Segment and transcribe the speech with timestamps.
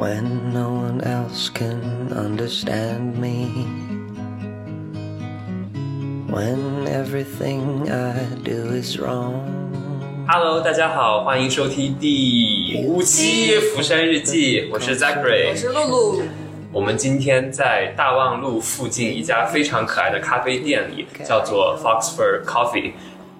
[0.00, 3.66] when no one else can understand me.
[6.26, 9.44] When everything I do is wrong.
[10.26, 16.22] Hello，大家好，欢迎收听第五期《浮山日记》，我是 Zachary，我是露露。
[16.72, 22.92] 我们今天在大望路附近一家非常可爱的咖啡店里，叫做 Foxford Coffee。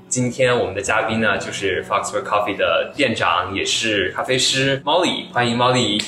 [0.08, 5.32] 今天我们的嘉宾呢，就是 Foxford Coffee 的店长，也是咖啡师 Molly。
[5.32, 6.02] 欢迎 Molly，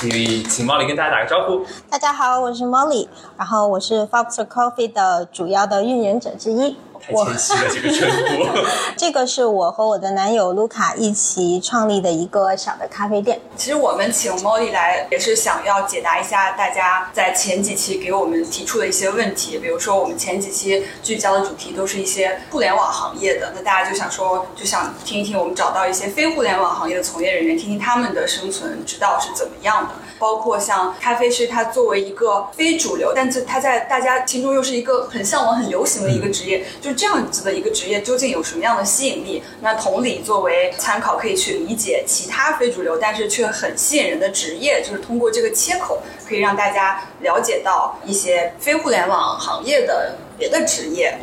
[0.00, 1.66] 请请 Molly 跟大家打个招呼。
[1.90, 6.76] 大家好，我是 Molly，然后我是 Fox Coffee 的主要的运营者之一。
[7.08, 8.68] 太谦虚了，这个称呼。
[8.96, 13.40] 这个是我和我的男友卢卡一起创立的一个小的咖啡店。
[13.56, 19.58] 其实我们请 Molly 来，也是想要解答一下大家在前几期给我们提出的一些问题。
[19.58, 29.94] 比如说，我们前几期聚焦的主题都是一些互联网行业的，那大家就想说，就想听一听我们找到一些非互联网行业的从业人员，听听他们的生存之道是怎么样的。
[30.18, 39.42] 包括像咖啡师，他作为一个非主流，但是他在大家心中又是一个很向往、很流行的一个职业，就是这样子的一个职业，究竟有什么样的吸引力？
[39.60, 51.18] 那同理，作为参考，可以去理解其他非主流但是却很吸引人的职业，就是通过这个切口，可以让大家了解到一些非互联网行业的别的职业。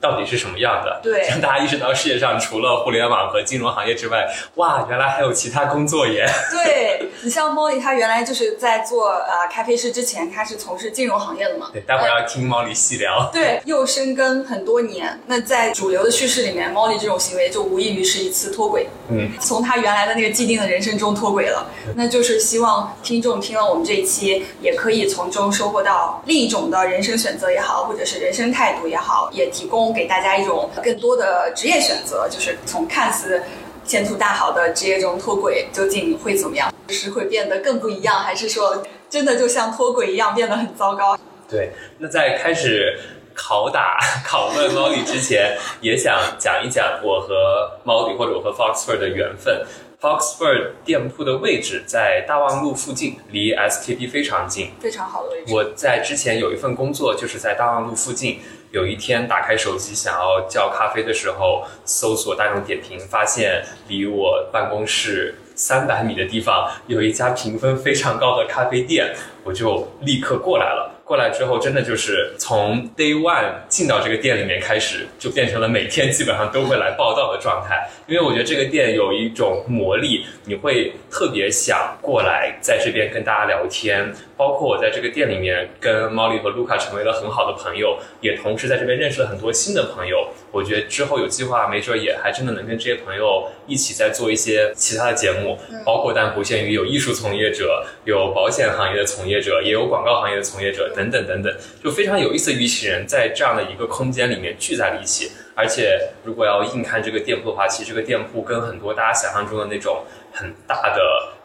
[0.00, 0.98] 到底是什么样的？
[1.02, 6.26] 对，让大家意识到世界上除了互联网和金融行业之外，哇，原来还有其他工作耶！
[6.50, 11.68] 对你像 Molly，她原来就是在做呃咖啡师之前，她是从事金融行业的嘛？
[11.72, 13.28] 对，待会儿要听 Molly 细聊。
[13.30, 15.20] 对，又深耕很多年。
[15.26, 18.88] 那在主流的叙事里面，Molly 这种行为就无异于是一次脱轨。
[19.10, 21.70] 嗯，从她原来的那个既定的人生中脱轨了。
[21.94, 29.89] 那就是希望听众听了我们这一期，也可以从中收获到另一种的人生选择也好，或者是人生态度也好，也提供。
[29.92, 33.42] 给大家一种更多的职业选择，就是从看似
[33.84, 36.72] 前途大好的职业中脱轨，究竟会怎么样？
[36.88, 41.16] 是会变得更不一样，还是说真的就像脱轨一样变得很糟糕？
[41.48, 42.98] 对，那在开始
[43.36, 49.64] 拷打、 拷问 Molly 之前，也想讲一讲我和 Molly 或者我和 Foxford 的缘分。
[50.00, 55.54] Foxford 店铺的位置在大望路附近，离 SKP 非常近，非常好的位置。
[55.54, 58.40] 我在之前有一份工作就是在大望路附近。
[58.72, 70.99] 有一天打开手机想要叫咖啡的时候，搜索大众点评，发现离我办公室三百米的地方有一家评分非常高的咖啡店，我就立刻过来了。
[71.10, 77.90] 过来之后，真的就是从 day one 进到这个店里面开始，就变成了每天基本上都会来报道的状态。
[78.06, 84.14] 因为我觉得这个店有一种魔力，你会特别想过来在这边跟大家聊天。
[84.36, 90.30] 包括我在这个店里面跟 Molly 和卢卡成为了很好的朋友，也同时在这边认识了很多新的朋友。
[90.50, 105.30] 我觉得之后有计划，没准也还真的能跟这些朋友一起再做一些其他的节目，包括但不限于有艺术从业者、有保险行业的从业者，也有广告行业的从业者等等等等，就非常有意思的一群人在这样的一个空间里面聚在了一起。
[105.54, 111.00] 而且如果要硬看这个店铺的话，其实这个店铺跟很多大家想象中的那种很大的。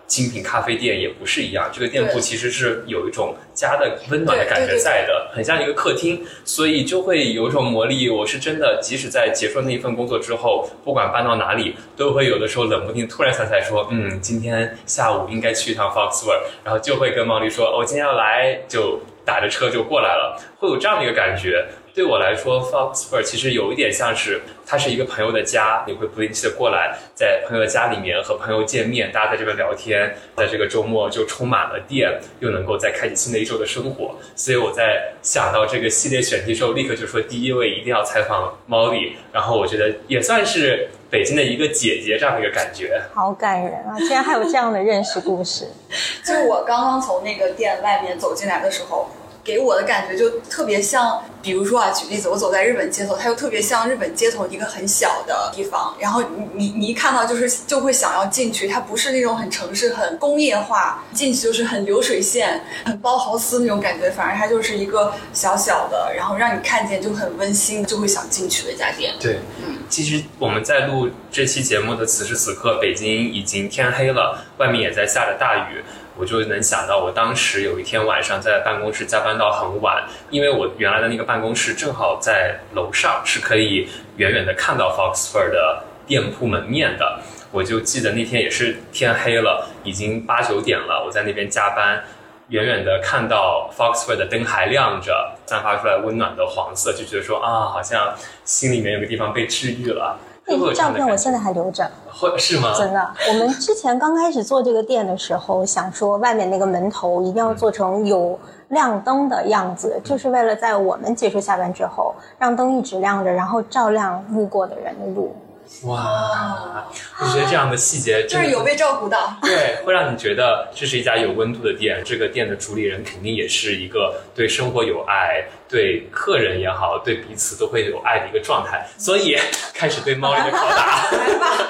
[0.08, 8.08] 精品咖啡店也不是一样，这个店铺其实是有一种家的温暖的感觉在的，很像一个客厅，所以就会有一种魔力。
[8.08, 21.66] 我是真的，即使在结束那一份工作之后，不管搬到哪里，都会有的时候冷不丁突然想起来说，嗯，今天下午应该去一趟 Foxwell，然后就会跟毛利说，我今天要来，就打着车就过来了，会有这样的一个感觉。
[21.94, 34.13] 对我来说，Foxford 其实有一点像是，它是一个朋友的家，你会不定期的过来，在朋友的家里面和朋友见面，大家在这边聊天，在这个周末就充满了电，又能够再开启新的一周的生活。
[34.36, 43.02] 所以我在想到这个系列选题之后，立刻就说第一位一定要采访 Molly，然后我觉得也算是北京的一个姐姐这样的一个感觉。
[43.14, 43.96] 好感人啊！
[44.00, 45.66] 竟然还有这样的认识故事。
[46.26, 49.07] 就我刚刚从那个店外面走进来的时候。
[49.45, 69.13] 给我的感觉就特别像，比如说啊，举例子，我走在日本街头，它又特别像日本街头一个很小的地方，然后你你你一看到就是就会想要进去，它不是那种很城市、很工业化，进去就是很流水线、很包豪斯那种感觉，反而它就是一个小小的，然后让你看见就很温馨，就会想进去的一家店。
[69.19, 75.83] 对，嗯，其实我们在录这期节目的此时此刻，北京已经天黑了，外面也在下着大雨。
[76.17, 87.19] 我就能想到，我当时有一天晚上在办公室加班到很晚，因为我原来的那个办公室正好在楼上，是可以远远的看到 Foxford 的店铺门面的。
[87.51, 92.03] 我就记得那天也是天黑了，已经八九点了，我在那边加班，
[92.50, 98.13] 远远的看到 Foxford 的灯还亮着，散发出来温暖的黄色，就觉得说啊，好像
[98.44, 100.17] 心里面有个地方被治愈了。
[100.47, 102.74] 那照这样的感觉片我现在还留着， 会是吗？
[102.77, 103.13] 真的。
[103.30, 108.38] 我们之前刚开始做这个店的时候，想说外面那个门头一定要做成有
[108.69, 115.36] 亮灯的样子，就是为了在我们结束下班之后，让灯一直亮着，然后照亮路过的人的路。
[115.83, 116.85] 哇，
[117.19, 119.38] 我觉得这样的细节真的就是有被照顾到。
[119.41, 122.01] 对，会让你觉得这是一家有温度的店。
[122.06, 128.88] 这个店的主理人肯定也是一个对生活有爱，对客人也好，对彼此都会有爱的一个状态。
[128.97, 129.38] 所以
[129.73, 131.09] 开始对猫里的拷打。
[131.12, 131.67] 来吧，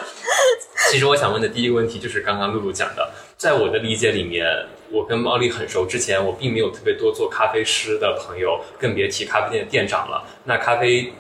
[0.91, 4.45] 其实我想问的第一个问题就是刚刚露露讲的，在我的理解里面，
[4.91, 10.23] 我跟猫丽很熟之前，我并没有特别多做咖啡师的朋友，更别提咖啡店的店长了。
[10.43, 11.11] 那咖啡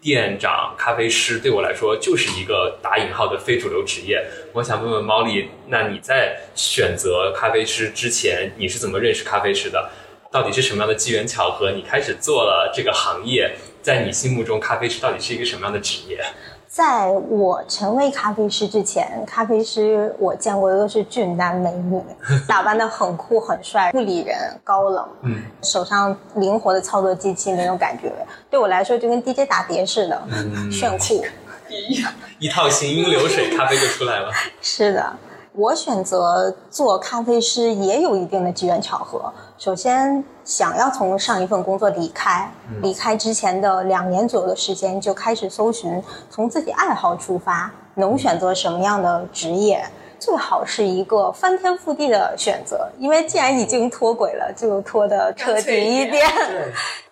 [0.00, 4.24] 店长、咖啡师对我来说就是一个打引号的非主流职业。
[4.54, 9.90] 我想问问猫丽，那你在选择咖啡师之前，你是怎么认识咖啡师的？
[10.32, 13.54] 到底是什么样的机缘巧合，你开始做了这个行业？
[13.82, 16.22] 在你心目中，咖啡师到底是一个什么样的职业？
[16.72, 22.00] 在我成为咖啡师之前，咖啡师我见过的都是俊男美女，
[22.46, 28.12] 打扮的很酷很帅，不理人，高冷，嗯，手上灵活的操作机器那种感觉，
[28.48, 31.24] 对我来说就跟 DJ 打碟似的，嗯炫酷。
[32.38, 34.30] 一套行云流水，咖啡就出来了。
[34.62, 35.12] 是的，
[35.52, 39.32] 我选择做咖啡师也有一定的机缘巧合。
[39.58, 42.48] 首先，想要从上一份工作离开，
[42.80, 49.84] 离开之前的两年左右的时间，就开始搜寻，从自己爱好出发，能选择什么样的职业。
[50.20, 56.28] 最好是一个翻天覆地的选择，因为既然已经脱轨了，就脱的彻底一点。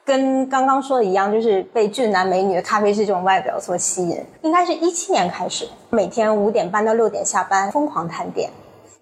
[0.08, 4.24] 跟刚刚说的一样，就是被俊男美女的咖啡师这种外表所吸引。
[4.40, 8.48] 应该是一七年开始，每天五点半到六点下班，疯狂探店。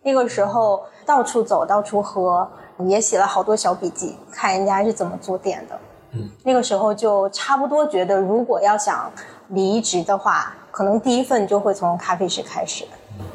[0.03, 2.51] 那个时候到处走，到处喝，
[2.89, 5.79] 也写了好多小笔记，看人家是怎么做店的。
[6.11, 9.09] 嗯，那个时候就差不多觉得，如果要想
[9.51, 12.85] 离职的话，可能第一份就会从咖啡师开始。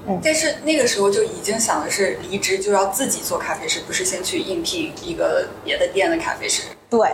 [0.08, 6.64] 嗯但是那个时候就已经想的是离职就要自己做咖啡师，不是先去应聘一个别的店的咖啡师。
[6.90, 7.10] 对，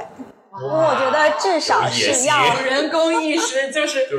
[0.62, 4.18] 我觉得至少是要人工意识 就是，对，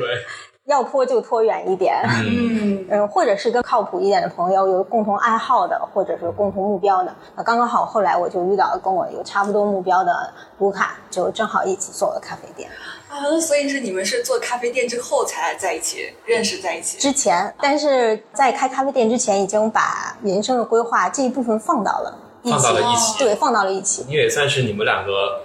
[0.66, 1.96] 要拖就拖远一点。
[2.24, 7.14] 嗯，嗯，或者是跟靠谱一点的朋友，有共同爱好的，或者是共同目标的。
[7.36, 12.70] 那刚刚好，后来我就遇到了跟我有差不多目标的卢卡，就正好一起做了咖啡店。
[13.08, 16.98] 啊，那所以是你们是做咖啡店之后才在一起认识在一起。
[16.98, 25.40] 之前，但是在开咖啡店之前，已经把人生的规划这一部分放到了一起，放到了一起对，放到了一起，你也算是你们两个，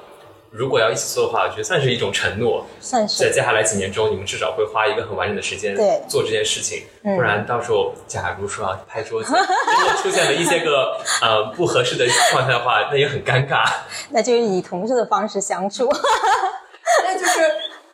[0.55, 2.63] 如果要一起做的话，我觉得算是一种承诺。
[2.79, 13.65] 算是在接下来几年中，你们至少会花一个很完整的时间对做这件事情，嗯不然到时候假如说啊拍桌子， 如果出现了一些个呃不合适的状态的话，那也很尴尬。
[14.11, 15.89] 那就是以同事的方式相处。
[17.03, 17.39] 那就是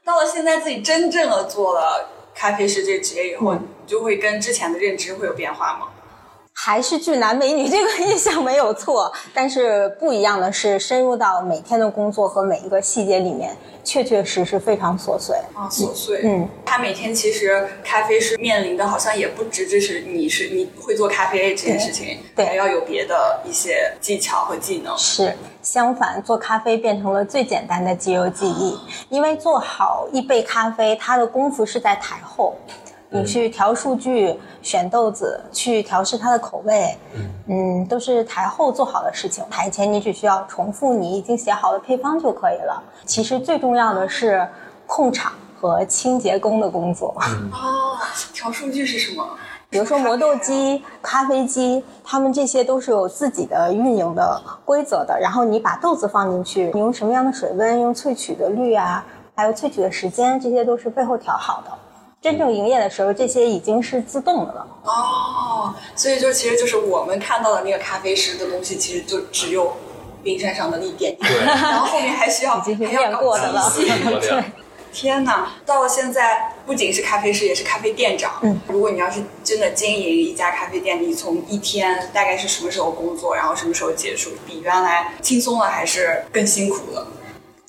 [0.04, 5.88] 到了现在自己真正的做了咖啡师这个职业以后，嗯你就会跟之前的认知会有变化吗？
[6.62, 15.38] 还是俊男美女这个 印象没有错，但是不一样的是，深入到每天的工作和每一个细节里面，确确实实非常琐碎。
[15.54, 16.20] 啊，琐碎。
[16.26, 24.98] 嗯，他每天其实咖啡师面临的好像也不只只是你是你会做咖啡这件事情，对还要有别的一些技巧和技能。
[24.98, 28.78] 是，相反，做咖啡变成了最简单的肌肉记忆。
[29.08, 32.54] 因为做好一杯咖啡，它的功夫是在台后，
[33.12, 36.96] 你去调数据、选豆子、去调试它的口味，
[37.48, 39.44] 嗯，都是台后做好的事情。
[39.50, 42.84] 台前你只需要重复你已经写好的配方就可以了。
[43.06, 44.48] 其实最重要的是
[44.86, 47.16] 控场和清洁工的工作。
[47.52, 47.98] 哦，
[48.32, 49.28] 调数据是什么？
[49.72, 55.20] 比如说磨豆机、咖啡机，他们这些都是有自己的运营的规则的。
[55.20, 61.72] 然后你把豆子放进去，你用什么样的水温，用萃取的率啊，还有萃取的时间，这些都是背后调好的。
[62.22, 64.68] 真正营业的时候，这些已经是自动的了。
[64.84, 69.74] 哦，所以就其实就是我们看到的那个咖啡师的东西，其实就只有
[70.22, 74.44] 冰山上的那一点点，对 然后后面还需要已经是还要搞练过的了机械我的
[74.92, 75.52] 天哪！
[75.68, 78.40] 到了现在，不仅是咖啡师，也是咖啡店长。
[78.42, 87.08] 嗯，如果你要是真的经营一家咖啡店，你从一天大概是什么时候工作，然后什么时候结束，比原来轻松了还是更辛苦了？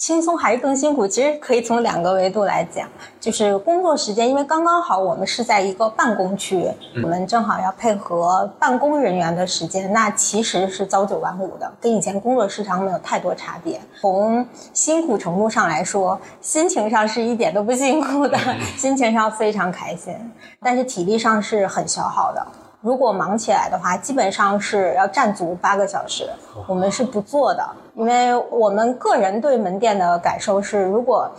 [0.00, 1.07] 轻松还是更辛苦？
[1.07, 2.88] 其实可以从两个维度来讲，
[3.21, 6.66] 就是工作时间，因为刚刚好我们是在一个办公区，
[7.02, 13.78] 我们正好要配合办公人员的时间，那其实是朝九晚五的，跟以前工作时长没有太多差别。
[14.00, 14.42] 从
[14.73, 18.38] 辛苦程度上来说，心情上是一点都不辛苦的，
[18.78, 20.16] 心情上非常开心，
[20.62, 22.47] 但是体力上是很消耗的。
[22.80, 26.26] 如果忙起来的话，基本上是要站足八个小时，
[26.66, 27.62] 我们是不做的，
[28.00, 31.30] 因为我们个人对门店的感受是，如果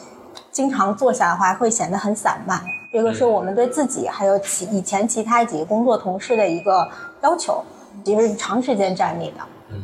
[0.52, 2.62] 经常坐下的话，会显得很散漫，
[2.94, 6.88] 这个是我们对自己还有其以前其他几个工作同事的一个
[7.22, 7.64] 要求，
[8.04, 9.38] 也是长时间站立的。
[9.72, 9.82] 嗯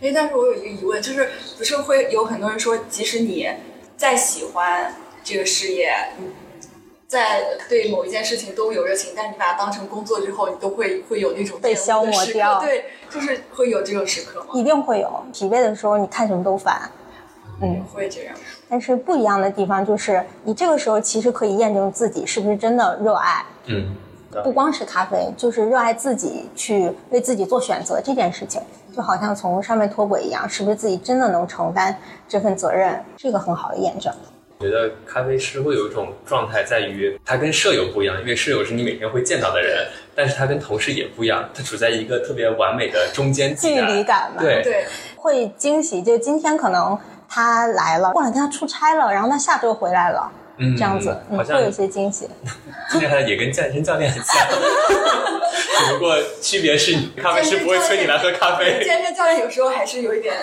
[0.00, 1.28] 哎，但是我有一个疑问，就是
[1.58, 3.48] 不是会有很多人说，即使你
[3.96, 4.94] 再喜欢
[5.24, 6.26] 这个事业，你
[7.06, 14.46] 在对某一件事情都有热情，但是你把它当成工作之后，你都会会有那种被消磨掉对，就是会有这种时刻吗？
[14.54, 16.90] 一定会有疲惫的时候，你看什么都烦。
[17.62, 18.34] 嗯，会这样。
[18.68, 23.44] 但是不一样的地方就是，你这个时候其实可以验证自己是不是真的热爱。
[23.66, 23.94] 嗯，
[24.42, 28.60] 不光是咖啡，就是热爱自己去为自己做选择这件事情。
[28.96, 31.96] 就好像从上面脱轨一样，是不是自己真的能承担
[32.28, 33.04] 这份责任？
[33.16, 34.12] 是一个很好的验证。
[34.64, 44.40] 我觉得咖啡师会有一种状态，在于他跟舍友不一样，因为舍友是你每天会见到的人，但是他跟同事也不一样，他处在一个特别完美的中间距离感嘛。
[44.40, 46.00] 对对，会惊喜。
[46.02, 52.28] 就今天可能他来了，过两天他出差了，然后他下周回来了，嗯，这样子好像会有一些惊喜。
[52.90, 54.46] 今天也跟健身教练很像。
[55.76, 58.80] 只不过区别是，咖啡师不会催你来喝咖啡。
[58.84, 60.34] 健身教练有时候还是有一点，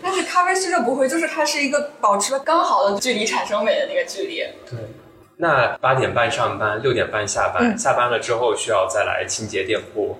[0.00, 4.36] 但是咖啡师就不会，就是它是一个保持了刚好的距离产生美的那个距离。
[4.70, 4.78] 对，
[5.36, 10.16] 那八点半上班，六点半下班，下班了之后需要再来清洁店铺。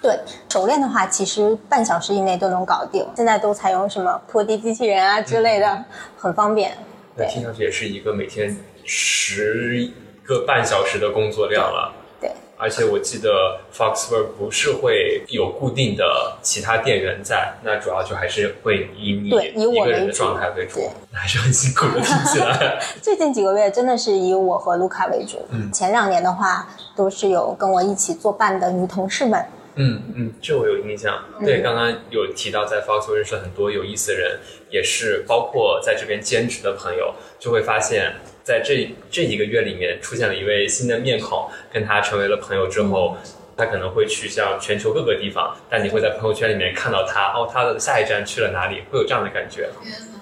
[0.00, 0.16] 对，
[0.48, 3.04] 熟练的话其实半小时以内都能搞定。
[3.16, 5.84] 现在都采用什么拖地机器人啊之类的，
[6.16, 6.76] 很方便。
[7.16, 9.90] 对，听上去也是一个每天十
[10.24, 11.92] 个半小时的工作量了。
[12.20, 20.80] 对而且我记得 Foxford 不是会有固定的其他店员在，那主要就还是会以你一个人的状态为主，
[21.12, 22.78] 那 还是很辛苦的听起来。
[23.02, 29.44] 最近几个月真的是以我和卢卡为主，嗯，前两年的话都是有跟我一起作伴的女同事们。
[29.76, 31.24] 嗯嗯，这我有印象。
[31.44, 34.38] 对，刚刚有提到在 Foxford 认识了很多有意思的人，
[34.70, 38.14] 也是包括在这边兼职的朋友，就会发现。
[38.44, 43.16] 在这这一个月里面，出现了一位新的面孔，跟他成为了朋友之后，
[43.56, 49.70] 他可能会去向全球各个地方，但你会在朋友圈里面看到他，哦，他的下一站去了哪里，会有这样的感觉。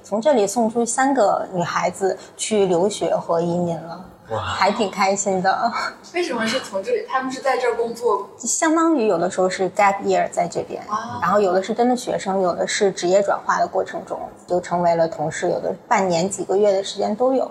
[0.04, 4.04] 从这里送出三个女孩子去留学和移民了，哇，
[4.38, 5.72] 还挺开心的。
[6.14, 7.06] 为什么是从这里？
[7.08, 10.82] 他们是在这儿工作，相当于有的时候是 gap year 在这边，
[11.20, 17.50] 然后有的是真的学生，有的是职业转化的过程中就成为了同事，有的半年几个月的时间都有。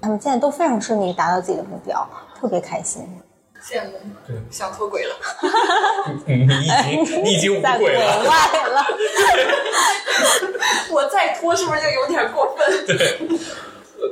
[0.00, 2.08] 他们现在都非常顺利达到自己的目标，
[2.40, 3.06] 特别开心。
[3.62, 3.92] 羡慕，
[4.50, 5.14] 想脱轨了。
[6.26, 8.00] 你已经，你已经无轨了。
[8.72, 8.86] 了。
[10.90, 12.86] 我再脱是不是就有点过分？
[12.86, 13.18] 对，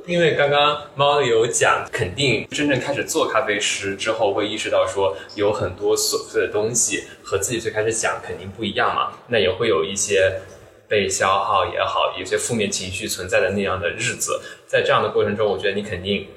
[0.06, 9.12] 因为刚刚猫有讲，肯定真正开始做咖啡师之后，会意识到说有很多琐碎的东西和自己最开始想肯定不一样嘛。
[9.28, 10.40] 那也会有一些。
[10.88, 16.28] 被消耗也好，有些负面情绪存在的那样的日子，在这样的过程中，我觉得你肯定，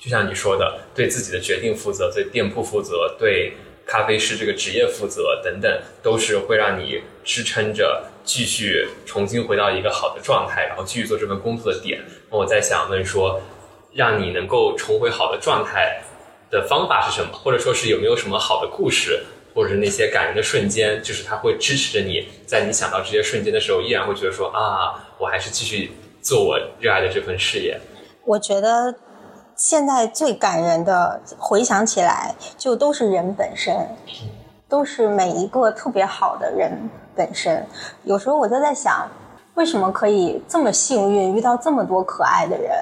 [0.00, 3.52] 就像你说的，对自己的决定负责，对店铺负责，对
[3.86, 12.00] 咖啡师这个职业负责等等，都是会让你支撑着继续重新回到一个好的状态，然后继续做这份工作的点。
[12.30, 13.40] 我在想问说，
[13.92, 16.02] 让你能够重回好的状态
[16.50, 17.30] 的方法是什么？
[17.32, 19.22] 或者说是有没有什么好的故事？
[19.54, 27.78] 或者是那些感人的瞬间，就是他会支持着你，在你想到这些瞬间的时候，依然会觉得说啊，我还是继续做我热爱的这份事业。
[28.24, 28.92] 我觉得
[29.54, 33.76] 现在最感人的，回想起来就都是人本身，
[34.68, 37.64] 都是每一个特别好的人本身。
[38.02, 39.08] 有时候我就在想，
[39.54, 42.72] 为什么可以这么幸运遇到这么多可爱的人？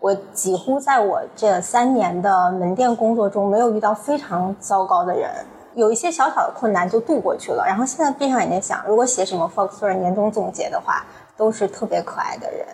[0.00, 5.30] 我几乎在我这三年的门店工作中，没有遇到非常糟糕的人。
[5.74, 11.04] 有一些小小的困难就度过去了，然后现在闭上眼睛想，如果写什么 Foxer 年终总结的话，
[11.36, 12.66] 都是特别可爱的人。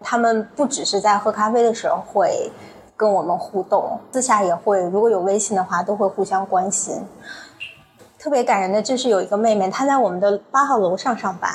[0.00, 2.52] 他们不只是在喝咖啡的时候会
[2.96, 7.02] 跟我们互动，私下也会，如果有微信的话，都会互相关心。
[8.24, 11.52] 特别感人的就是有一个妹妹，她在我们的八号楼上上班，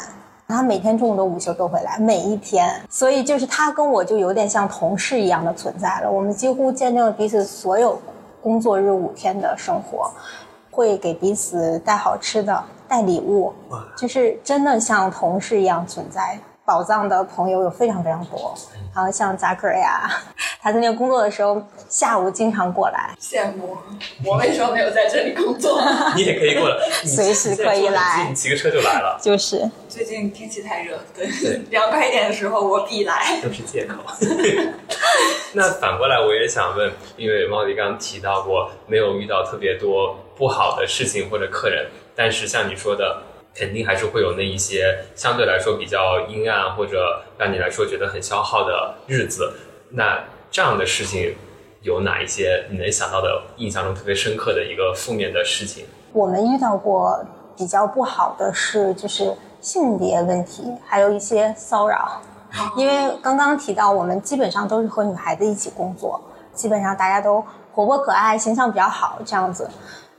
[0.48, 2.72] 她每天中午的午休都会来，每一天。
[2.92, 8.00] 所以就是她跟我就有点像同事一样的存在了，我们几乎见证了彼此所有
[8.44, 10.12] 工作日五天的生活。
[10.70, 13.52] 会给彼此带好吃的、带礼物，
[13.98, 16.40] 就是真的像同事一样存在。
[16.64, 18.54] 宝藏的朋友有非常非常多，
[18.94, 20.08] 然后像扎克呀，
[20.62, 21.60] 他在那工作的时候，
[21.90, 23.16] 下午经常过来。
[23.20, 23.76] 羡慕，
[24.24, 25.82] 我为什么没有在这里工作？
[26.16, 29.20] 你也可以过来， 随时可以来，你骑个车就来了。
[29.22, 31.28] 就是最近天气太热，对，
[31.72, 33.42] 凉快一点的时候我必来。
[33.42, 33.96] 都是借口。
[35.54, 43.24] 那反过来我也想问，因为猫迪刚刚提到过，没有遇到特别多不好的事情或者客人，但是像你说的。
[43.56, 49.52] 肯定还是会有那一些相对来说比较阴暗或者让你来说觉得很消耗的日子。
[49.90, 51.36] 那这样的事情
[51.82, 55.86] 有哪一些你能想到的、印象中特别深刻的一个负面的事情？
[56.12, 57.24] 我们遇到过
[57.56, 62.22] 比较不好的是，就是性别问题，还有一些骚扰。
[62.76, 66.20] 因为刚刚提到，我们基本上都是和女孩子一起工作，
[66.54, 69.70] 基本上大家都活泼可爱，形象比较好，这样子。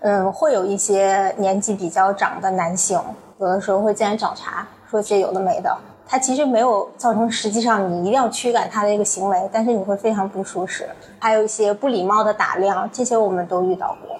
[0.00, 2.98] 嗯，会有一些年纪比较长的男性，
[3.38, 5.76] 有的时候会进来找茬，说些有的没的。
[6.10, 10.88] 他其实没有造成实际上你一定要驱赶他的一个行为，但是你会非常不舒适。
[11.20, 14.18] 还有一些不礼貌的打量，这些我们都遇到过。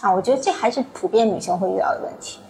[0.00, 2.40] 啊，我觉得这还是普遍女性会遇到的问题。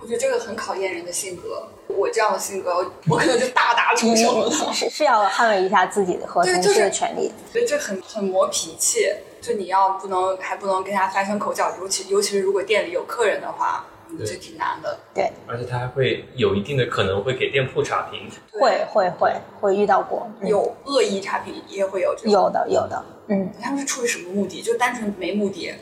[0.00, 1.68] 我觉得这个很考验人的性格。
[1.86, 4.50] 我这样的性格，我可能就大打出手了。
[4.72, 7.32] 是是要捍卫一下自己的和同事的权利。
[7.52, 9.06] 所以这很很磨脾气，
[9.40, 13.86] 就你要不能还不能跟他发生口角，尤其尤其是如果店里有客人的话，
[14.24, 14.96] 这挺难的。
[15.12, 18.28] 对，而且他还会有一定的可能会给店铺差评。
[18.52, 22.32] 会会会会遇到过，有恶意差评也会有这种。
[22.32, 24.62] 有的有的，嗯，他们是出于什么目的？
[24.62, 25.74] 就单纯没目的，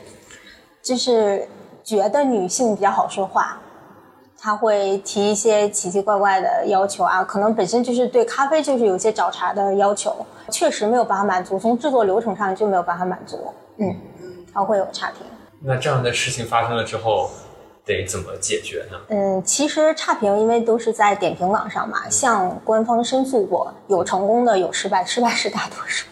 [0.81, 1.47] 就是
[1.83, 3.61] 觉得女性比较好说话。
[4.37, 10.13] 他会提一些奇奇怪怪的要求啊，可能本身就是对咖啡就是有些找茬的要求，
[10.51, 13.51] 确实没有办法满足，从制作流程上就没有办法满足。
[13.77, 15.25] 嗯嗯，他会有差评。
[15.61, 17.31] 那这样的事情发生了之后，
[17.85, 18.97] 得怎么解决呢？
[19.09, 26.07] 嗯，其实差评因为都是在点评网上嘛，向官方申诉过，有成功的，有失败，失败是大多数。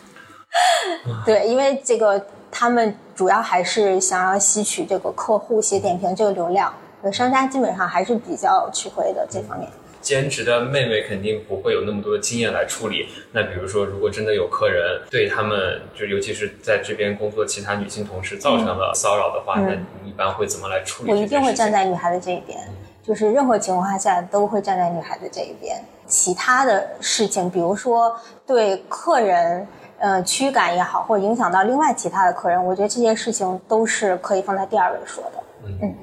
[1.25, 6.71] 对，因为这个他们主要还是想要吸取这个客户写点评这个流量。
[7.11, 9.67] 商家基本上还是比较吃亏的这方面。
[10.03, 13.07] 兼职的妹妹肯定不会有那么多的经验来处理。
[13.31, 21.11] 那比如说，如果真的有客人对他们，就尤其是在这边工作其他女性同事造成了骚扰的话，那你一般会怎么来处理？
[21.11, 22.59] 我一定会站在女孩子这一边，
[23.01, 25.81] 就是任何情况下都会站在女孩子这一边。
[26.05, 28.13] 其他的事情，比如说
[28.45, 29.65] 对客人
[29.99, 35.43] 呃驱赶也好，或者影响到另外其他的客人，我觉得这些事情都是可以放在第二位说的。
[35.65, 35.95] 嗯。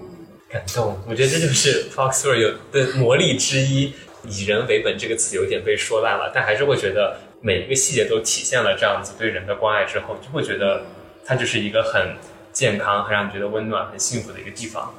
[0.51, 3.95] 感动，我觉得这就是 Talk Story 的魔力之一。
[4.25, 10.83] 以人为本这个词有点被说烂了，但还是会觉得每一个细节都体现了这样子对人的关爱之后，就会觉得
[11.25, 12.17] 它就是一个很
[12.53, 14.93] 健康、很让你觉得温暖、很幸福的一个地方。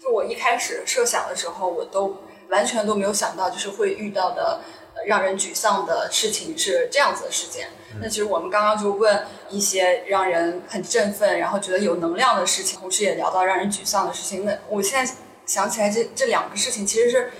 [0.00, 4.60] 就我一开始设想的时候，我都完全都没有想到，就是会遇到的
[5.06, 7.70] 让人沮丧的事情是这样子的事件。
[8.00, 14.44] 那其实我们刚刚就问一些让人很振奋，然后觉得有能量的事情，同时也聊到让人沮丧的事情。
[14.44, 15.12] 那我现在
[15.46, 17.30] 想起来，这这两个事情其实是，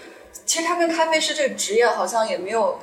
[0.44, 2.78] 其实它跟咖啡师这个职业好像也没有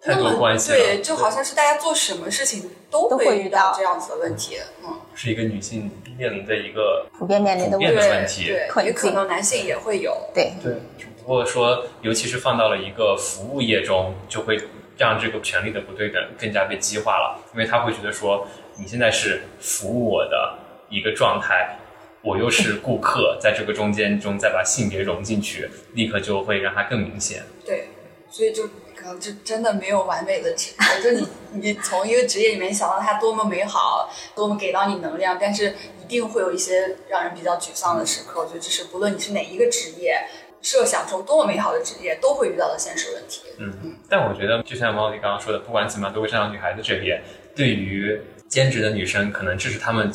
[0.00, 0.72] 太多关系。
[0.72, 4.58] 对，就好像是大家做什么事情都会遇到这样子的问题。
[4.84, 10.16] 嗯，是一个女性面临的一个普遍面临的问题，对，也可能男性也会有。
[10.34, 14.58] 对对，只不过说，尤其是放到了一个服务业中，就会。
[14.96, 20.56] 让这个权力的不对等更加被激化了，因为他会觉得说，你现在是服务我的
[20.88, 21.76] 一个状态，
[22.22, 27.42] 我又是顾客，在这个中间中再把性别融进去，立刻就会让它更明显。
[27.66, 27.88] 对，
[28.30, 38.40] 所以就可能就真的没有完美的职业，就你你从一个职业里面想到它多么美好，多么给到你能量，但是一定会有一些让人比较沮丧的时刻。
[38.40, 40.24] 我觉得这是不论你是哪一个职业。
[40.64, 43.42] 设想中多么美好的职业，都会遇到的现实问题。
[43.58, 47.22] 嗯嗯，但我觉得，就像毛里刚刚说的，不管怎么样，都会站到女孩子这边。
[47.54, 50.10] 对于兼职的女生，可能这是她们，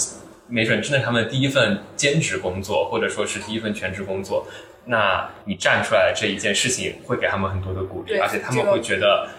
[0.47, 4.45] 没准真的她们第一份兼职工作，或者说是第一份全职工作。
[4.85, 9.29] 那你站出来这一件事情，会给他们很多的鼓励，而且他们会觉得。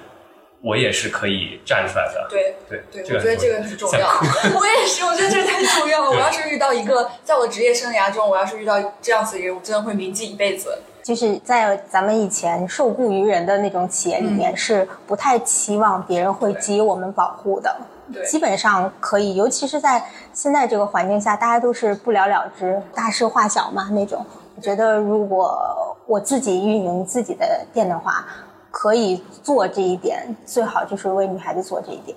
[0.63, 2.27] 我也是可以站出来的。
[2.29, 4.07] 对对对，我觉得这个很重要。
[4.55, 6.11] 我也是，我觉得这太重要了。
[6.11, 10.83] 我要是遇到一个，在我职业生涯中，我要是遇到这样子的人，我真的会铭记一辈子。
[11.11, 17.77] 就是在咱们以前受雇于人的那种企业里面，是不太期望别人会给予我们保护的。
[18.13, 20.01] 对，基本上可以，尤其是在
[20.33, 24.25] 现在这个环境下，大家都是不了了之、大事化小嘛那种。
[24.55, 28.25] 我觉得，如果我自己运营自己的店的话。
[28.71, 32.17] 可以做这一点，最好就是为女孩子做这一点。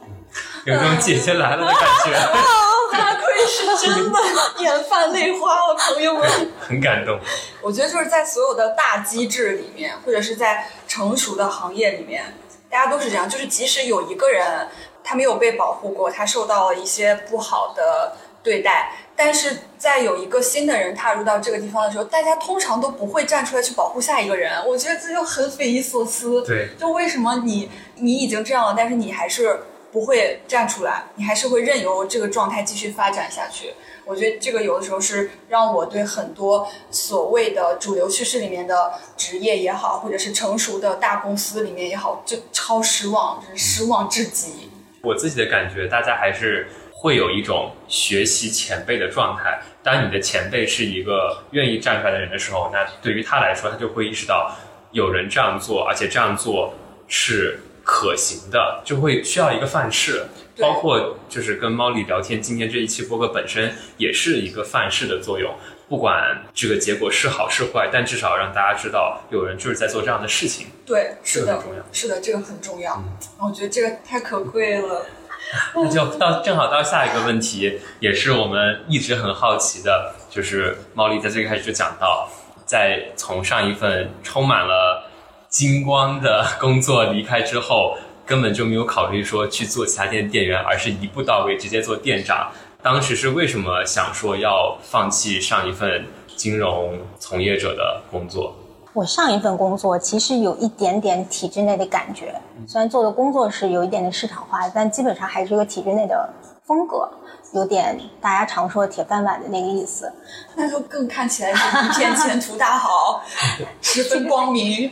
[0.65, 2.13] 有种姐姐来了的感觉。
[2.93, 4.19] 大亏是真的，
[4.59, 6.29] 眼泛泪花了，朋友们。
[6.59, 7.19] 很感动。
[7.61, 12.23] 我觉得就是在所有的大机制里面，或者是在成熟的行业里面，
[12.69, 13.27] 大家都是这样。
[13.27, 14.67] 就是即使有一个人
[15.03, 18.91] 他没有被保护过，他受到了一些不好的对待。
[19.15, 24.65] 但是在有一个新的人踏入到这个地方的时候，大家通常都不会站出来去保护下一个人。
[24.65, 26.41] 我觉得这就很匪夷所思。
[26.43, 29.59] 对，就为什么你你已经这样了，但是你还是
[29.91, 33.73] 不会站出来，你还是会任由这个状态继续发展下去？
[34.05, 44.71] 我觉得这个有的时候是让我对很多所谓的主流趋势里面的职业也好，或者是成熟的大公司里面也好，就超失望，就是失望至极。
[45.03, 46.67] 我自己的感觉，大家还是。
[47.03, 49.61] 会有一种学习前辈的状态。
[49.83, 54.55] 当你的前辈是一个愿意站出来的人的时候，那对于他来说，他就会意识到
[54.93, 56.73] 有人这样做，而且这样做
[57.09, 60.23] 是可行的，就会需要一个范式。
[60.55, 65.53] 对包括就是跟猫里聊天，今天这一期播客本身也是一个范式的作用。
[65.89, 70.67] 不管这个结果是好是坏，但至少让大家知道有人就是在做这样的事情。
[70.85, 73.03] 对，是的这个很重要，是的，这个很重要。
[73.39, 75.05] 我觉得这个太可贵了。
[75.75, 82.27] 那就到正好到下一个问题，也是我们一直很好奇的，就是猫丽在最开始就讲到，
[82.65, 85.09] 在从上一份充满了
[85.49, 92.51] 金光的 工作离开之后，根本就没有考虑说去做其他店店员，而是一步到位直接做店长。
[92.81, 98.55] 当时是为什么想说要放弃上一份金融从业者的工作？
[98.93, 106.29] 我上一份工作其实有一点点体制内的感觉，虽然做的工作是有一点点市场化，但基本上还是一个体制内的
[106.63, 107.09] 风格，
[107.53, 110.13] 有点大家常说的铁饭碗的那个意思。
[110.55, 113.23] 那就更看起来是一片前途大好，
[113.81, 114.91] 十分光明。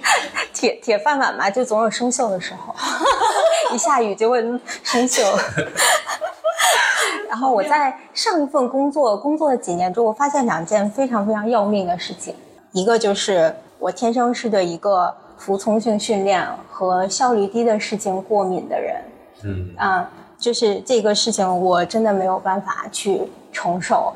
[0.52, 2.74] 铁铁饭碗嘛，就总有生锈的时候，
[3.76, 4.42] 一下雨就会
[4.84, 5.22] 生锈。
[7.30, 12.36] 然后我在上一份工作工作了几年之后，我发现两件非常非常要命的事情，
[12.72, 19.02] 一个就是我天生是对一个服从性训练和效率低的事情过敏的人，
[19.44, 24.14] 嗯啊、就是这个事情我真的没有办法去承受。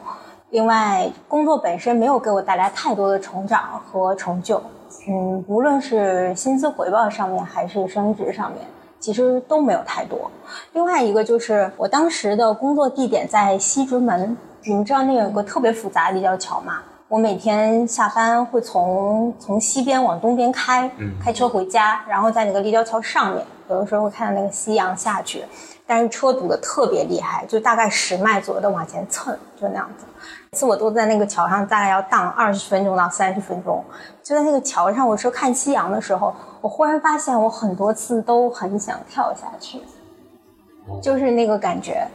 [0.51, 4.61] 另外，工作本身没有给我带来太多的成长和成就，
[5.09, 8.61] 嗯，无论是薪资回报上面还是升职上面，
[8.99, 10.29] 其实都没有太多。
[10.73, 16.83] 另外一个就是我当时的工作地点在西直门，你们知道那有个特别复杂的立交桥吗？
[17.07, 20.89] 我每天下班会从从西边往东边开，
[21.23, 25.45] 开车回家，然后在那个立交桥上面，有的时候会看到那个夕阳下去，
[25.85, 30.05] 但是车堵得特别厉害，就大概十迈左右的往前蹭，就那样子。
[30.51, 33.85] 每次我都在那个桥上，大概要荡二十分钟到三十分钟。
[34.23, 39.79] 就在那个桥上，我说看夕阳的时候，我忽然发现我很多次都很想跳下去，
[41.03, 42.07] 就是那个感觉，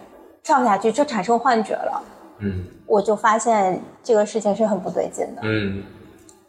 [0.42, 2.02] 跳下去就产生幻觉了。
[2.40, 5.84] 嗯我就发现这个事情是很不对劲的，嗯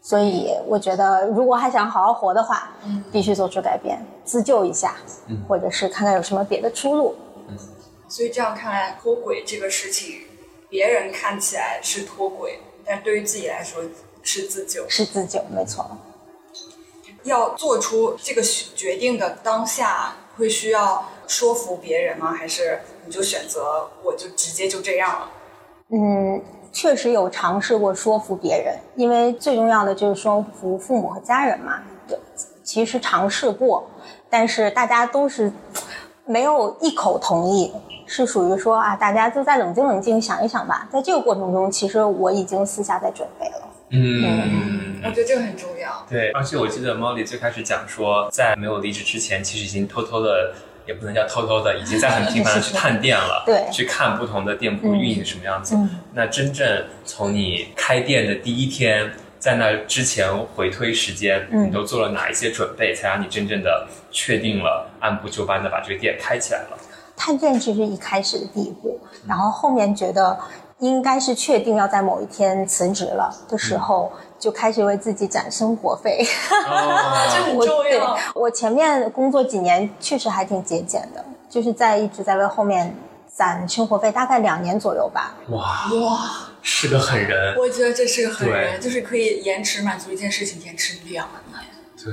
[0.01, 2.71] 所以我觉得如果还想好好活的话，
[3.11, 4.95] 必须做出改变，自救一下，
[5.27, 7.15] 嗯或者是看看有什么别的出路。
[7.49, 7.57] 嗯
[8.09, 10.21] 所以这样看来，脱轨这个事情，
[10.69, 13.83] 别人看起来是脱轨，但对于自己来说
[14.21, 14.83] 是自救。
[14.89, 15.89] 是自救，没错。
[17.23, 22.33] 要做出这个决定的当下，会需要说服别人吗？
[22.33, 25.29] 还是你就选择我就直接就这样了？
[25.91, 31.79] 嗯，确实有尝试过说服别人，因为最重要的就是说服父母和家人嘛。
[32.07, 32.17] 对，
[32.63, 33.85] 其实尝试过，
[34.29, 35.51] 但是大家都是
[36.25, 37.71] 没有一口同意，
[38.05, 40.87] 是属于说啊，大家就再冷静冷静想一想吧。
[40.91, 43.67] 在这个过程中，其实我已经私下在准备了。
[43.93, 45.91] 嗯我觉得这个很重要。
[46.09, 50.53] 对，而且我记得 Molly 最开始讲说，在没有离职之前，其实已经偷偷的，
[50.87, 53.63] 也不能叫偷偷的，已经在很频繁的去探店了， 对。
[53.71, 55.75] 去看不同的店铺运营什么样子。
[55.75, 55.89] 嗯。
[56.13, 61.67] 那真正从你开店的第一天，在那之前回推时间，嗯。
[61.67, 66.77] 你都做了哪一些准备，才让你真正的确定了按部就班的把这个店开起来了？
[67.15, 70.39] 探店只是一开始的第一步，然后后面觉得
[70.79, 76.25] 应该是确定要在某一天辞职了的时候，就开始为自己攒生活费。
[76.67, 78.17] 哦 这很重要。
[78.33, 82.91] 我前面工作几年确实还挺节俭的，就是在一直在为后面
[83.27, 85.35] 攒生活费，大概两年左右吧。
[85.49, 86.19] 哇，哇，
[86.63, 87.55] 是个狠人。
[87.55, 91.63] 我觉得这是个狠人，就是可以延迟满足一件事情，延迟两年。
[92.03, 92.11] 对，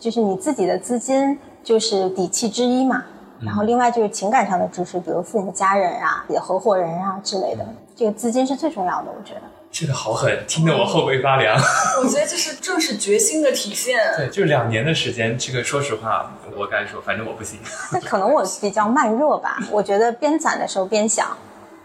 [0.00, 3.04] 就是你自己的资金就是底气之一嘛。
[3.38, 9.42] 然后另外就是情感上的支持，比如父母、家人啊、你的合伙人啊之类的，这个资金是最重要的，我觉得。
[9.78, 11.54] 这个好狠，听得我后背发凉。
[12.02, 13.98] 我觉得这是正是决心的体现。
[14.16, 17.58] 对，就两年的时间，这个说实话，我敢说，反正我不行。
[17.92, 21.36] 那可能我比较慢热吧，我觉得边攒的时候边想，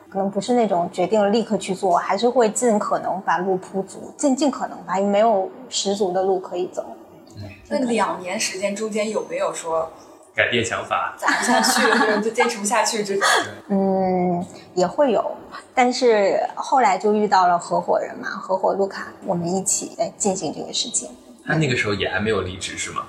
[0.10, 6.96] 可能不是那种决定了立刻去做，还是会尽可能把路铺足，尽尽可能吧，因为没有十足的路可以走。
[7.68, 9.92] 那两年时间中间有没有说
[10.34, 13.28] 改变想法，攒不下去，或 者就坚持不下去这种？
[13.68, 15.36] 嗯，也会有，
[15.74, 21.10] 但是后来就遇到了合伙人嘛，合伙卢卡，我们一起来进行这个事情。
[21.46, 23.04] 他那个时候也还没有离职是吗？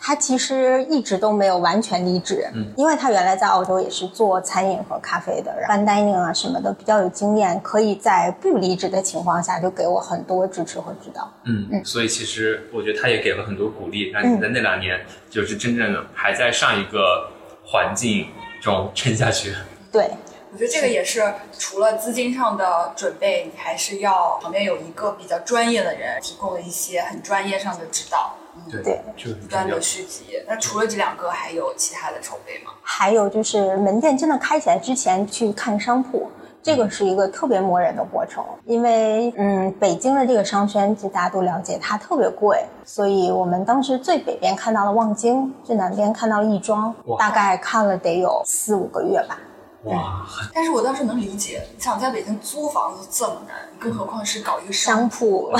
[0.00, 11.28] 他其实一直都没有完全离职，嗯因为他原来在澳洲也是做餐饮和咖啡的，办 dining 啊什么的比较有经验，可以在不离职的情况下就给我很多支持和指导。
[11.44, 17.28] 嗯嗯，所以其实我觉得他也给了很多鼓励，让你在那两年就是真正的还在上一个
[17.64, 18.28] 环境
[18.62, 19.52] 中撑下去。
[19.90, 20.08] 对，
[20.52, 21.22] 我觉得这个也是
[21.58, 28.34] 除了资金上的准备，你还是要旁边有一个比较专业的人提供了一些很专业上的指导，
[28.70, 29.80] 对对这个很不断的。
[29.80, 30.24] 续集。
[30.46, 32.72] 那除了这两个，还有其他的筹备吗？
[32.82, 36.28] 还有就是门店真的开起来之前去看商铺，
[36.62, 49.38] 这个是一个特别磨人的过程，因为嗯，北京的这个商圈，就大家都了解，它特别贵，所以我们当时最北边看到了望京，最南边看到了亦庄，大概看了得有四五个月吧。
[49.84, 55.52] 哇，但是我倒是能理解，你想在北京租房子这么难，更何况是搞一个商商铺，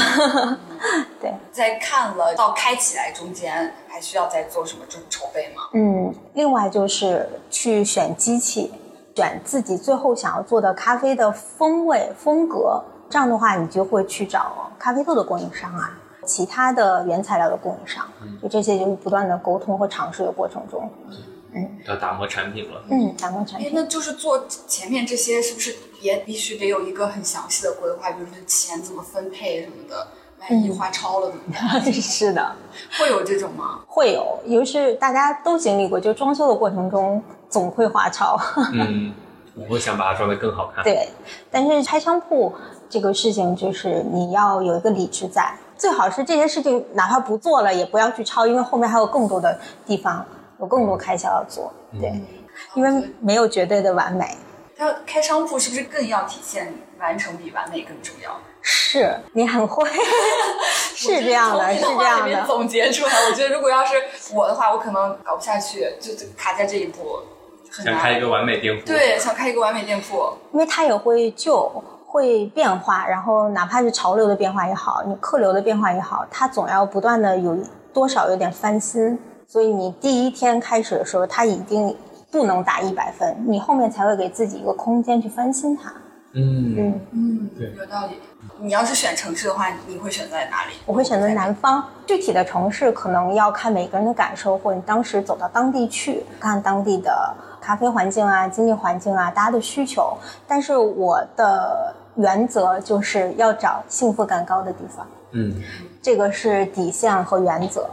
[1.20, 5.62] 对，在看了到开起来中间，还需要再做什么准筹备吗？
[5.72, 8.72] 嗯，另外就是去选机器，
[9.14, 12.82] 选自己最后想要做的咖啡的风味风格。
[13.08, 15.92] 这样的话，你就会去找咖啡豆的供应商啊，
[16.26, 18.04] 其他的原材料的供应商，
[18.42, 20.90] 就这些就是不断的沟通和尝试的过程中，
[21.86, 22.82] 要打磨产品了。
[22.90, 23.72] 嗯，打磨产哎，品。
[23.74, 28.10] 那就是做前面这些，是不是也必须得有一个很详细的规划？
[28.12, 30.08] 比如说钱怎么分配什么的，
[30.40, 31.82] 万一花超了怎么办？
[31.92, 32.54] 是的，
[32.98, 33.80] 会有这种吗？
[33.86, 38.38] 会有，尤其是大家都经历过，就装修的过程中总会花超。
[38.74, 39.12] 嗯，
[39.54, 40.84] 我会想把它装得更好看。
[40.84, 41.08] 对，
[41.50, 42.54] 但是拆商铺
[42.90, 50.24] 这个事情，就是你要有一个理智在，最好是这些事情哪怕不做了，也不要去抄，因为后面还有更多的地方，
[50.60, 51.72] 有更多开销要做。
[52.00, 52.12] 对，
[52.74, 54.26] 因为没有绝对的完美。
[54.76, 58.30] 他开商铺是不是更要体现完成比完美更重要？
[58.62, 59.88] 是你很会，
[60.94, 62.44] 是这样的，是这样的。
[62.46, 63.94] 总结出来，我觉得如果要是
[64.34, 67.18] 我的话，我可能搞不下去，就就卡在这一步，
[67.70, 67.94] 很难。
[67.94, 68.86] 想开一个完美店铺。
[68.86, 77.56] 对，想开一个完美店铺，因为它也会旧，会变化，然后哪怕是潮流的变化也好，你客流的变化也好，它总要不断的有
[77.92, 79.18] 多少有点翻新。
[79.48, 81.96] 所以你第一天开始的时候，它一定
[82.30, 85.90] 不能打一百分，你后面才会给自己一个空间去翻新它。
[86.34, 88.20] 嗯，嗯，嗯，对有道理。
[88.60, 90.74] 你要是选城市的话，你会选在哪里？
[90.84, 100.14] 我会选择南方，具体的城市可能要看每个人的感受，或者你当时走到当地去看当地的咖啡环境啊、经济环境啊、大家的需求。
[100.46, 105.54] 但是我的原则就是要找幸福感高的地方，嗯，
[106.02, 107.88] 这个是底线和原则。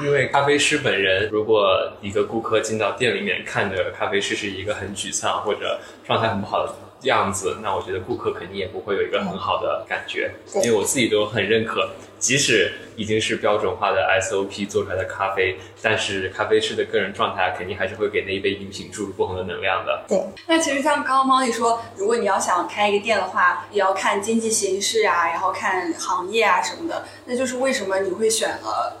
[0.00, 10.30] 因为咖啡师本人，如果一个顾客进到店里面看着咖啡师是一个很沮丧或者状态很不好的样子，那我觉得顾客肯定也不会有一个很好的感觉。
[10.50, 20.04] 对因为我自己都很认可，即使已经是标准化的 SOP 做出来的咖啡，但是咖啡师的个人状态肯定还是会给那一杯饮品注入不同的能量的。
[20.08, 27.04] 对，那其实像刚刚猫里说，如果你要想开一个店的话，也要看经济形势啊，然后看行业啊什么的。
[27.26, 28.96] 那就是为什么你会选了，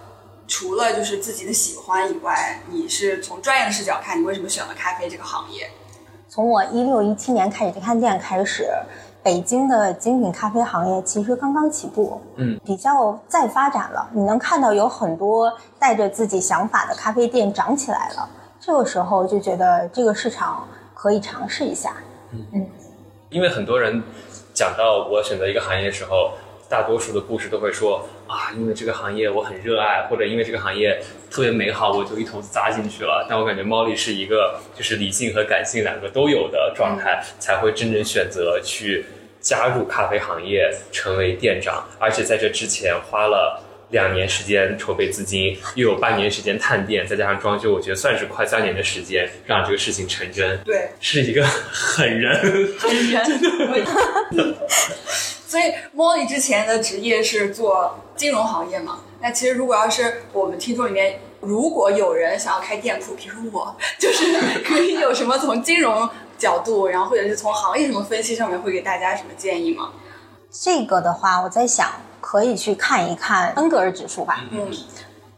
[0.52, 5.66] 除了就是自己的喜欢以外，你是从专业的视角看，你为什么选了咖啡这个行业？
[6.28, 8.68] 从我一六一七年开始开店开始，
[9.22, 14.06] 北京的精品咖啡行业其实刚刚起步，嗯，比较在发展了。
[14.12, 18.28] 你能看到有很多带着自己想法的咖啡店长起来了，
[18.60, 21.94] 这个时候就觉得这个市场可以尝试一下。
[22.32, 22.66] 嗯嗯
[23.30, 24.02] 因为很多人
[24.52, 26.32] 讲到我选择一个行业的时候，
[26.72, 30.98] 大多数的故事都会说啊，因为这个行业我很热爱，或者因为这个行业
[31.30, 33.26] 特别美好，我就一头扎进去了。
[33.28, 39.04] 但我感觉猫力是一个就是理性和感性两个都有的状态，才会真正选择去
[39.38, 43.61] 加入咖啡行业，成为店长，而且在这之前花了。
[43.92, 50.58] 两年时间筹备资金，又有半年时间探店，再加上装修，我觉得算是快三年的时间，让这个事情成真。
[50.64, 52.34] 对，是一个狠人，
[52.78, 53.22] 狠人。
[55.46, 59.00] 所以 Molly 之前的职业是做金融行业嘛？
[59.20, 64.24] 那其实如果要是我们听众里面，如果有人想要开店铺，比如我，就是
[64.64, 69.92] 可以有什么从金融角度，然后或者是从行业什么分析上面，会给大家什么建议吗？
[70.50, 74.44] 这个的话，我在想可以去看一看恩格尔指数吧。
[74.52, 74.70] 嗯，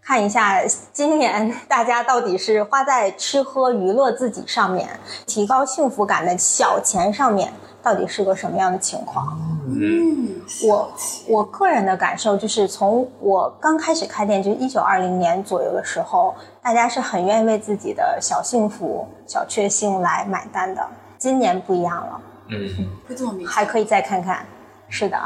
[0.02, 0.60] 看一下
[0.92, 4.88] 今年大家到底是花在吃喝娱乐自己上面，
[5.26, 7.50] 提高幸福感的小钱上面，
[7.82, 9.26] 到底是个什么样的情况？
[9.66, 10.92] 嗯，我
[11.26, 20.86] 我个人的感受就是，从我刚开始开店，就是一九二零年左右的时候，大家是很愿意为自己的小幸福、小确幸来买单的。
[21.16, 22.20] 今年不一样了，
[22.50, 22.68] 嗯，
[23.08, 23.48] 会这么明显？
[23.48, 24.44] 还可以再看看。
[24.90, 25.18] 是的，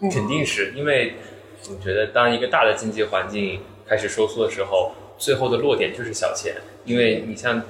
[0.00, 1.14] 肯定是因为
[1.68, 6.54] 我觉得，当一个大的经济环境开始收缩的时候，最后的落点就是小钱。
[6.84, 7.60] 因为你像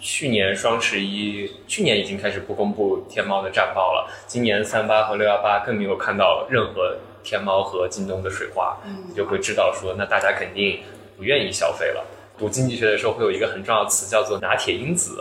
[0.00, 8.76] 去年双十一，去年已经开始不公布天猫的战报了，今年三八和六幺八更没有看到任何天猫和京东的水花，
[9.06, 10.80] 你就会知道说，那大家肯定
[11.16, 12.04] 不愿意消费了。
[12.36, 15.18] 读经济学的时候会有一个很重要的词叫做拿铁因子，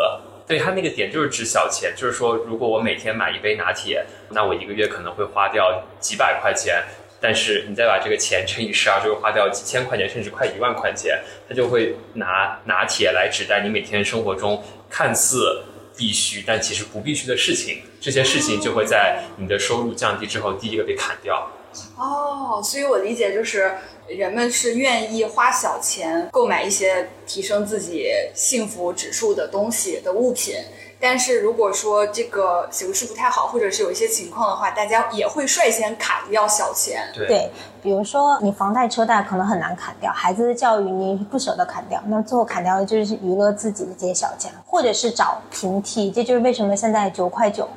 [0.47, 6.81] 对他那个点就是指小钱，就是说，如果我每天买一杯拿铁，那我一个月可能会花掉几百块钱。
[7.19, 11.19] 但是你再把这个钱乘以十二，就会花掉几千块钱，甚至快一万块钱。
[11.49, 15.63] 他就会拿拿铁来指代你每天生活中看似
[15.97, 17.81] 必须，但其实不必须的事情。
[17.99, 21.49] 这些事情就会在你的收入降低之后，第一个被砍掉。
[21.97, 23.73] 哦，所以我理解就是，
[24.07, 30.55] 人们是愿意花小钱购买一些提升自己幸福指数的东西的物品。
[30.99, 37.07] 但是如果说这个形势不太好，或者是有一些情况的话，大家也会率先砍掉小钱。
[37.13, 37.51] 对，
[37.83, 46.09] 比如说你房贷、车贷可能很难砍掉，孩子的教育你不舍得砍掉，那最后砍掉的就是娱乐自己的这些小钱，或者是找平替。
[46.09, 47.69] 这就是为什么现在九块九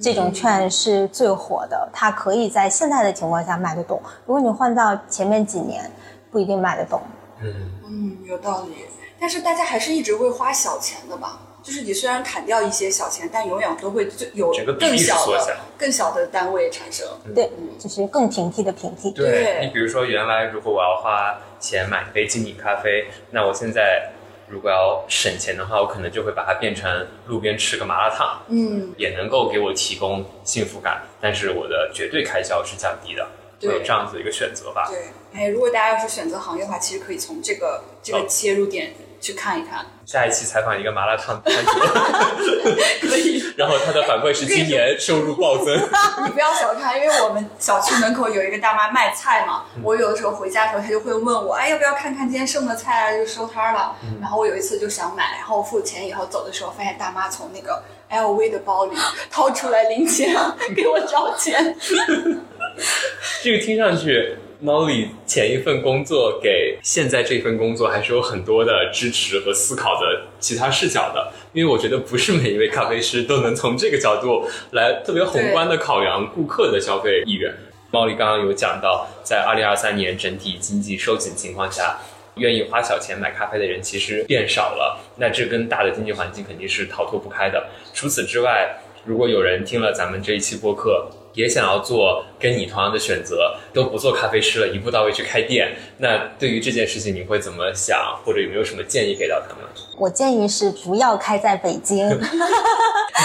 [0.00, 4.00] 这种券是最火的，它可以在现在的情况下卖得动。
[4.26, 5.90] 如果你换到前面几年，
[6.30, 7.00] 不一定卖得动。
[7.42, 8.86] 嗯，嗯，有道理。
[9.20, 11.40] 但是大家还是一直会花小钱的吧？
[11.62, 17.06] 就是你虽然砍掉一些小钱，但永远都会最有整个比例更小的缩小、更小的单位产生。
[17.34, 19.10] 对，就是更平替的平替。
[19.10, 24.10] 对你比如说，原来如果我要花钱买一杯精品咖啡，那我现在
[24.50, 33.24] 如果要省钱的话，我可能就会把它变成路边吃个麻辣烫，嗯，也能够给我提供幸福感，但是我的绝对开销是降低的，
[33.60, 34.88] 会对有这样子的一个选择吧。
[34.88, 34.98] 对。
[35.32, 39.84] 哎，如果大家要是选择行业的话，其实可以从这个这个哦切入点去看一看。
[40.06, 41.70] 下一期采访一个麻辣烫摊主，
[43.06, 45.76] 可以，然后他的反馈是今年收入暴增。
[46.26, 53.16] 你不要小看，因为我们小区门口有一个大妈卖菜嘛，我有的时候回家的时候，她就会问我，哎，要不要看看今天剩的菜啊？
[53.16, 53.94] 就收摊儿了。
[54.20, 57.80] 然后我有一次就想买，然后我付钱以后走的时候，发现大妈从那个
[58.10, 58.96] LV 的包里
[59.30, 60.34] 掏出来零钱
[60.74, 61.76] 给我找钱。
[63.44, 77.52] 这个听上去，Molly 前一份工作给现在这份工作还是有很多的支持和思考的其他视角的，因为我觉得不是每一位咖啡师都能从这个角度来特别宏观的考量顾客的消费意愿。
[77.92, 81.98] Molly 刚刚有讲到，在二零二三年整体经济收紧情况下，
[82.36, 87.68] 愿意花小钱买咖啡的人其实变少了，那这跟大的经济环境肯定是逃脱不开的。
[87.92, 99.64] 除此之外，如果有人听了咱们这一期播客，也想要做跟你同样的选择，都不做咖啡师了，一步到位去开店，那对于这件事情你会怎么想，或者有没有什么建议给到他们？
[99.98, 102.06] 我建议是不要开在北京。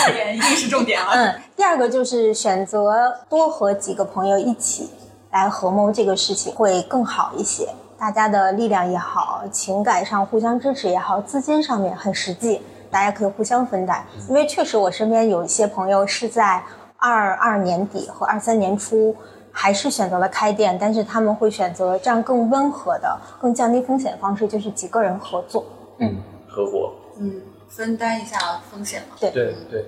[0.08, 1.12] 这点一定是重点了。
[1.13, 4.89] 嗯，第二个就是选择多和几个朋友一起
[5.32, 7.67] 来合谋这个事情会更好一些。
[7.97, 14.06] 大家的力量也好，情感上互相支持也好，资金上面很实际，大家可以互相分担。
[14.28, 16.62] 因为确实我身边有一些朋友是在
[16.97, 19.15] 二二年底和二三年初。
[19.58, 25.65] 还是选择了开店，但是他们会选择这样更温和的、更降低风险的方式，就是几个人合作。
[25.99, 26.93] 嗯，合伙。
[27.17, 28.38] 嗯，分担一下
[28.69, 29.15] 风险嘛。
[29.17, 29.86] 对对，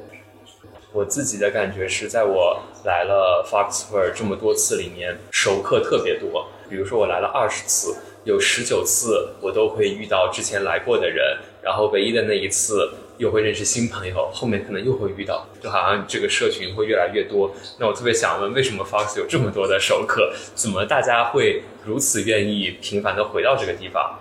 [0.94, 6.48] 我自己的感觉是在我来了 Foxford 这么多次里面，熟客特别多。
[6.70, 7.94] 比如说我来了二十次，
[8.24, 17.52] 有十九次我都会遇到之前来过的人，然后唯一的那一次又会认识新朋友，后面可能又会遇到，就好像这个社群会越来越多。
[17.80, 20.34] 那我特别想问，为什么 Fox 有这么多的熟客？
[20.56, 24.20] 怎么大家会如此愿意频繁的回到这个地方？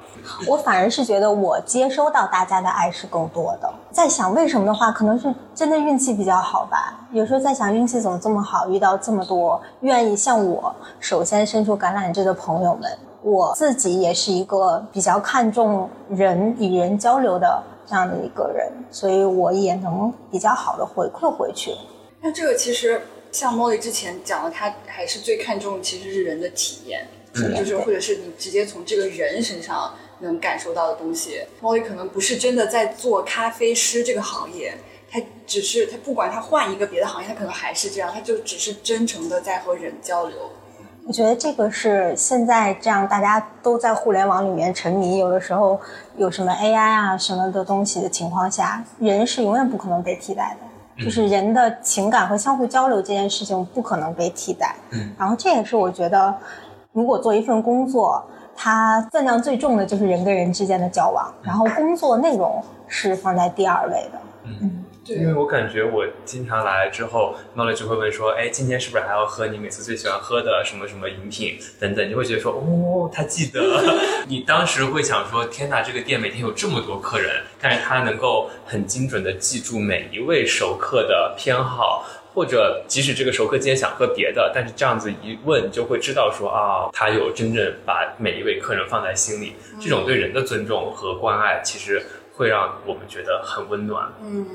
[0.49, 3.73] 我反而是觉得我接收到大家的爱是够多的。
[3.93, 7.07] 在想为什么的话，可能是真的运气比较好吧。
[7.13, 12.91] 有时候在想运气怎么这么好，遇到这么多愿意向我首先伸出橄榄枝的朋友们。
[13.23, 21.71] 我自己也是一个比较看重人与人交流的这样的一个人，所以我也能比较好的回馈回去。
[22.21, 31.43] 那这个其实像 Molly 之前讲的，他还是最看重其实是人的体验，就是或者是你直接从这个人身上能感受到的东西。
[31.63, 34.75] Molly 可能不是真的在做咖啡师这个行业，
[35.11, 40.51] 他只是他不管他换一个别的行业，他可能还是这样，他就只是真诚的在和人交流。
[41.07, 45.79] 我觉得这个是现在这样，大家都在互联网里面沉迷，有的时候
[46.17, 51.05] 有什么 AI 啊什么的东西的情况下，人是永远不可能被替代的。
[51.05, 54.75] 就是人的情感和相互交流这件事情不可能被替代。
[54.91, 56.35] 嗯，然后这也是我觉得，
[56.93, 58.25] 如果做一份工作，
[58.57, 64.19] 它分量最重的就是人跟人之间的交往，然后工作内容是放在第二位的。
[65.09, 73.61] 因为我感觉我经常来之后，Molly 就会问说：“哎，今天是不是还要喝你每次最喜欢喝的什么什么饮品等等？”你会觉得说：“哦，他记得。
[74.27, 82.05] ”你当时会想说：“天哪，这个店每天有这么多客人，但是他能够很精准的记住每一位熟客的偏好。”
[82.37, 89.55] 或者，即使这个熟客今天想喝别的，但是这样子一问，你就会知道说啊，他有真正把每一位客人放在心里。
[89.81, 92.05] 这种对人的尊重和关爱，其实
[92.35, 94.13] 会让我们觉得很温暖。
[94.23, 94.47] 嗯，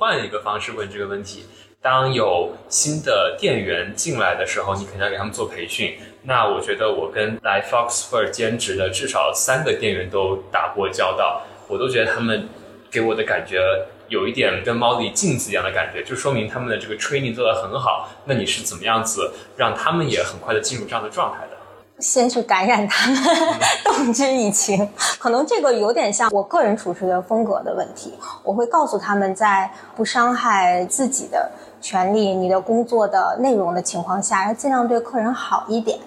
[0.00, 1.44] 换一个方式问这个问题。
[1.82, 5.94] 当有新的店员进来的时候，你肯定要给他们做培训。
[6.22, 12.48] 那我觉得我跟来 Foxford 兼职的至少三个店员都打过交道，我都觉得他们
[12.90, 13.60] 给我的感觉
[14.08, 18.08] 有一点跟猫里镜子一样的感觉，就说明他们的这个 training 做得很好。
[18.24, 21.59] 那你是怎么样子让他们也很快的进入这样的状态的？
[22.00, 23.18] 先去感染他们，
[23.84, 24.88] 动之以情。
[25.18, 28.14] 可能这个有点像我个人处事的风格的问题。
[28.42, 35.98] 我会告诉他们，在不伤害自己的权利、你的工作的内容的情况下，要尽量对客人好一点。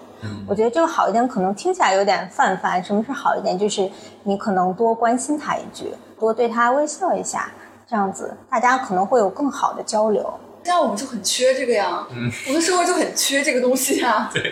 [0.48, 2.82] 我觉得这个好一点可能听起来有点泛泛。
[2.82, 3.58] 什么是好一点？
[3.58, 3.90] 就是
[4.22, 7.50] 你可能多关心他一句，多对他微笑一下，
[7.86, 10.32] 这样子大家可能会有更好的交流。
[10.64, 14.30] 像我们就很缺这个呀，嗯我们生活就很缺这个东西呀。
[14.32, 14.50] 对，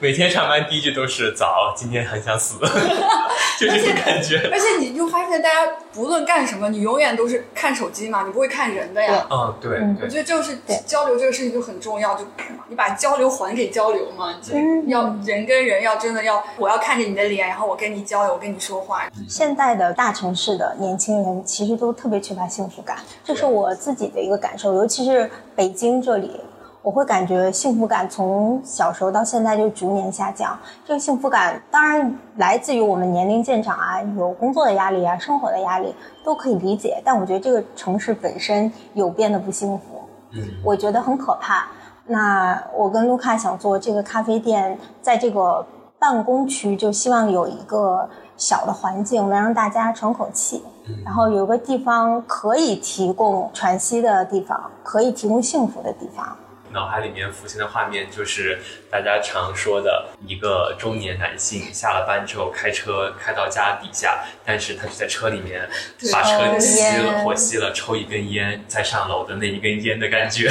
[0.00, 2.58] 每天上班第一句都是早，今天很想死，
[3.60, 4.38] 就这种感觉。
[4.50, 9.26] 而且你就发现，大家不论干什么，你永远都是看手机嘛，你不会看人的呀。
[9.30, 9.78] 嗯，对。
[10.02, 12.24] 我觉得就是交流这个事情就很重要，就
[12.68, 14.54] 你把交流还给交流嘛，就
[14.86, 19.06] 要人跟人要真的要，我要看着你的脸，然后我跟你交流，我跟你说话。
[19.28, 25.09] 现在的大城市的年轻人其实都特别缺乏幸福感，这是我自己的一个感受，尤其是。
[25.10, 26.40] 是北京这里，
[26.82, 30.58] 我会感觉幸福感从小时候到现在就逐年下降。
[30.86, 35.94] 这个幸福感当然来自于我们年龄渐长啊，有工作的压力啊，生活的压力
[36.24, 37.02] 都可以理解。
[37.04, 40.02] 但我觉得这个城市本身有变得不幸福，
[40.32, 41.66] 嗯，我觉得很可怕。
[42.06, 45.64] 那我跟卢卡想做这个咖啡店，在这个
[46.00, 50.62] 办公区，就希望有一个小的环境，能让大家喘口气。
[51.04, 56.36] 然后有个地方可以提供喘息的地方，可以提供幸福的地方。
[56.72, 58.60] 脑海里面浮现的画面就是
[58.92, 65.68] 大家常说的一个中年男性下了班之后开车开到家底下，但是他就在车里面
[66.12, 70.48] 把车熄了，火熄了，抽一根烟，再上楼的那一根烟的感觉。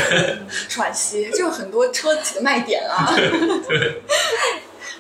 [0.68, 3.08] 喘息，就很多车企的卖点啊。
[3.68, 4.02] 对，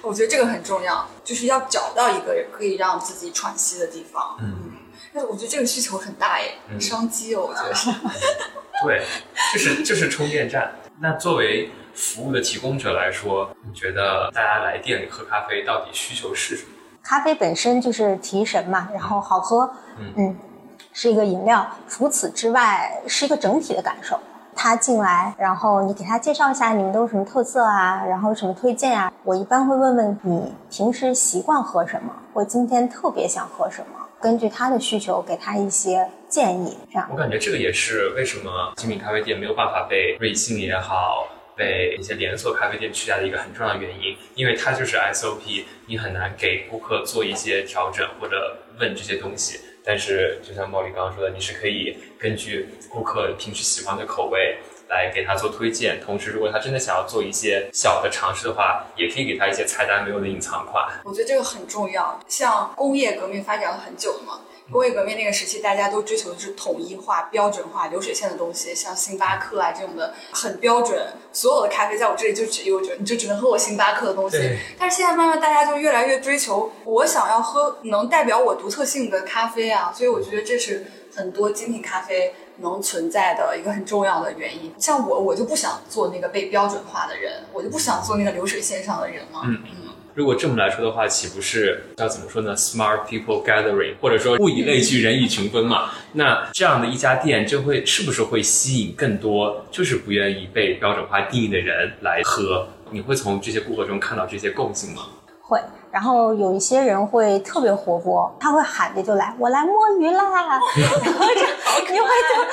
[0.01, 4.37] 我觉得这个很重要，就是要找到一个可以让自己喘息的地方。
[4.41, 4.71] 嗯。
[5.13, 7.89] 但是我觉得这个需求很大耶，商机哦，我觉得是。
[8.85, 9.03] 对，
[9.53, 10.71] 就是就是充电站。
[10.99, 16.69] 那作为服务的提供者来说，你觉得大家来店里喝咖啡到底需求是什么？
[17.01, 19.73] 咖啡本身就是提神嘛，然后好喝，
[20.15, 20.37] 嗯，
[20.93, 21.67] 是一个饮料。
[21.87, 24.19] 除此之外，是一个整体的感受。
[24.61, 29.09] 他进来，然后你给他介绍一下你们都有什么特色啊，然后什么推荐啊。
[29.23, 34.05] 我一般会问问你平时习惯喝什么，或今天特别想喝什么。
[34.19, 37.07] 根据他的需求，给他一些建议，这样。
[37.09, 49.57] 我感觉这个也是为什么精品咖啡店没有办法被瑞幸也好，被一些连锁咖啡店取代的一个很重要的原因，因为它就是 SOP，你很难给顾客做一些调整或者问这些东西。
[49.83, 54.57] 但是就像茂利刚刚说的，你是可以根据顾客平时喜欢的口味。
[54.89, 60.83] 来给他做推荐，同时如果他真的想要做一些小的尝试的话，也可以给他一些菜单没有的隐藏款。
[61.05, 62.19] 我觉得这个很重要。
[62.27, 74.57] 像工业革命发展了很久了嘛，工业革命那个时期，大家都追求的是统一化、标准化、流水线的东西，像星巴克啊这种的很标准，所有的咖啡在我这里就只有你就只能喝我星巴克的东西。
[74.77, 82.33] 但是现在慢慢大家就越来越追求，我想要喝能代表我独特性的咖啡啊，所以我觉得这是很多精品咖啡。
[82.61, 89.43] 能存在的一个很重要的原因，像我，我就不想做那个被标准化的人，我就不想做那个流水线上的人嘛。
[89.45, 89.88] 嗯嗯。
[90.19, 95.91] 如果这么来说的话，岂不是要怎么说呢？Smart people gathering，或者说物以类聚，人以群分嘛。
[96.11, 102.67] 那这样的一家店，就会是不是会吸引更多就是不愿意被标准化定义的人来喝？
[102.91, 105.03] 你会从这些顾客中看到这些共性吗？
[105.41, 105.57] 会。
[105.91, 110.81] 然后有一些人会特别活泼，他会喊着就来，我来摸鱼啦， 然后就
[111.91, 112.43] 你会就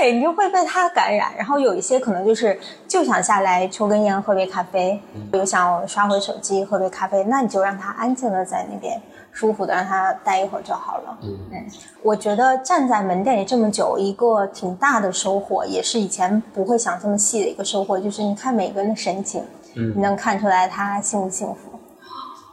[0.00, 1.30] 对你就会被他感染。
[1.36, 5.00] 然后有一些可能就是就想下来抽根烟喝杯咖啡，
[5.32, 11.16] 又想刷会手机喝杯咖啡，那你就让他安静的在那边舒服的让他待一会儿就好了。
[11.22, 11.66] 嗯嗯，
[12.02, 19.44] 我觉得站在门店里这么久，一个挺大的收获，也是以前不会想这么细的一个收获，就是你看每个人的神情，
[19.76, 21.69] 嗯，你能看出来他幸不幸福。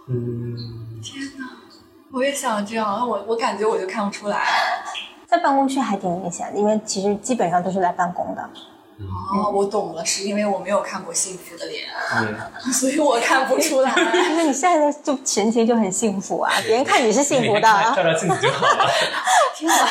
[0.10, 0.56] 嗯，
[1.04, 1.46] 天哪！
[2.14, 4.46] 我也想这样，我我感觉我就看不出来，
[5.28, 8.42] 在办公区还挺明显的，因为其实基本上都是来办公的。
[9.00, 11.84] 哦，我懂了，是因为我没有看过幸福的脸，
[12.74, 13.94] 所以我看不出来。
[14.36, 18.90] 那你现在就神情就很幸福啊，别人看你是幸福的，照照镜子就好了。
[19.56, 19.86] 挺好！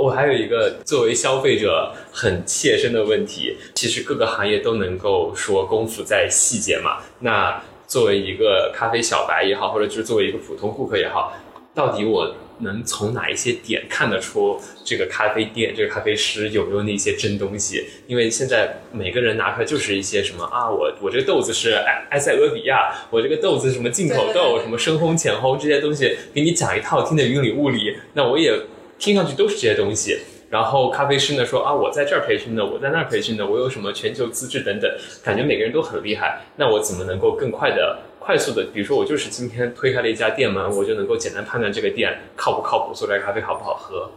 [0.00, 7.60] 我还有一个作为消费者很切身的问题，其实各个行业都能够说功夫在细节嘛，那。
[7.94, 11.32] 作为一个咖啡小白也好，或者就是作为一个普通顾客也好，
[11.72, 17.84] 到底我能从哪一些点看得出这个咖啡店、这个咖啡师有没有那些真东西？
[18.08, 27.96] 因为现在每个人拿出来就是一些什么啊，我我这个豆子是埃埃塞俄比亚，我这个豆子什么进口豆，对什么深烘浅烘这些东西，给你讲一套，听得云里雾里。
[28.14, 28.52] 那我也
[28.98, 30.18] 听上去都是这些东西。
[30.54, 34.88] 然后咖啡师呢说啊，我在这儿培训的，我在那儿培训的，我有什么全球资质等等，
[35.20, 36.42] 感觉每个人都很厉害。
[36.54, 44.08] 那我怎么能够更快的、快速的，比如说我就是今天推开了一家店门，我就能够简单判断这个店靠不靠谱，做出来咖啡好不好喝？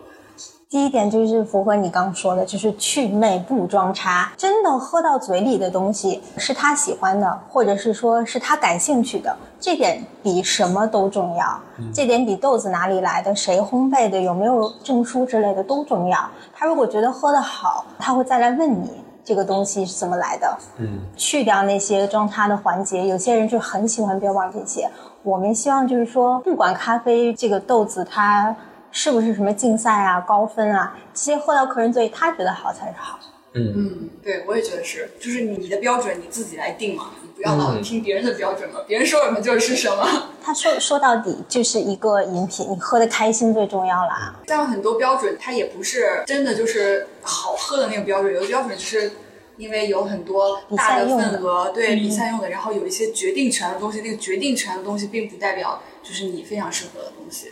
[0.69, 4.33] 第一点就是符合你刚说的，就是去魅不装叉。
[4.35, 11.57] 真的喝到嘴里的东西是他喜欢的，或者是说是他感兴趣的，这点比什么都重要。
[11.93, 16.19] 这点比豆子哪里来的、谁烘焙的、有没有证书之类的都重要。
[16.53, 18.91] 他如果觉得喝得好，他会再来问你
[19.23, 20.57] 这个东西是怎么来的。
[20.79, 24.89] 嗯，去掉那些装叉的环节，有些人就很喜欢标榜这些。
[25.23, 28.55] 我们希望就是说，不管咖啡这个豆子它
[28.99, 33.19] 是不是什么竞赛啊、高分啊，这些喝到客人嘴里，他觉得好才是好。
[33.53, 40.31] 嗯，嗯，对，我也觉得是，就是你的标准你自己来定嘛，你不要老嗯听别人的标准嘛，别人说什么就是什么。
[40.41, 44.35] 他说说到底就是一个饮品，你喝的开心最重要啦。
[44.47, 49.11] 像很多标准，它也不是真的就是好喝的那个标准，有的标准就是
[49.57, 57.49] 因为有很多大的比赛的份额，对比赛用的，然后有一些决定权的东西，那个决定权的东西并不代表就是你非常适合的东西。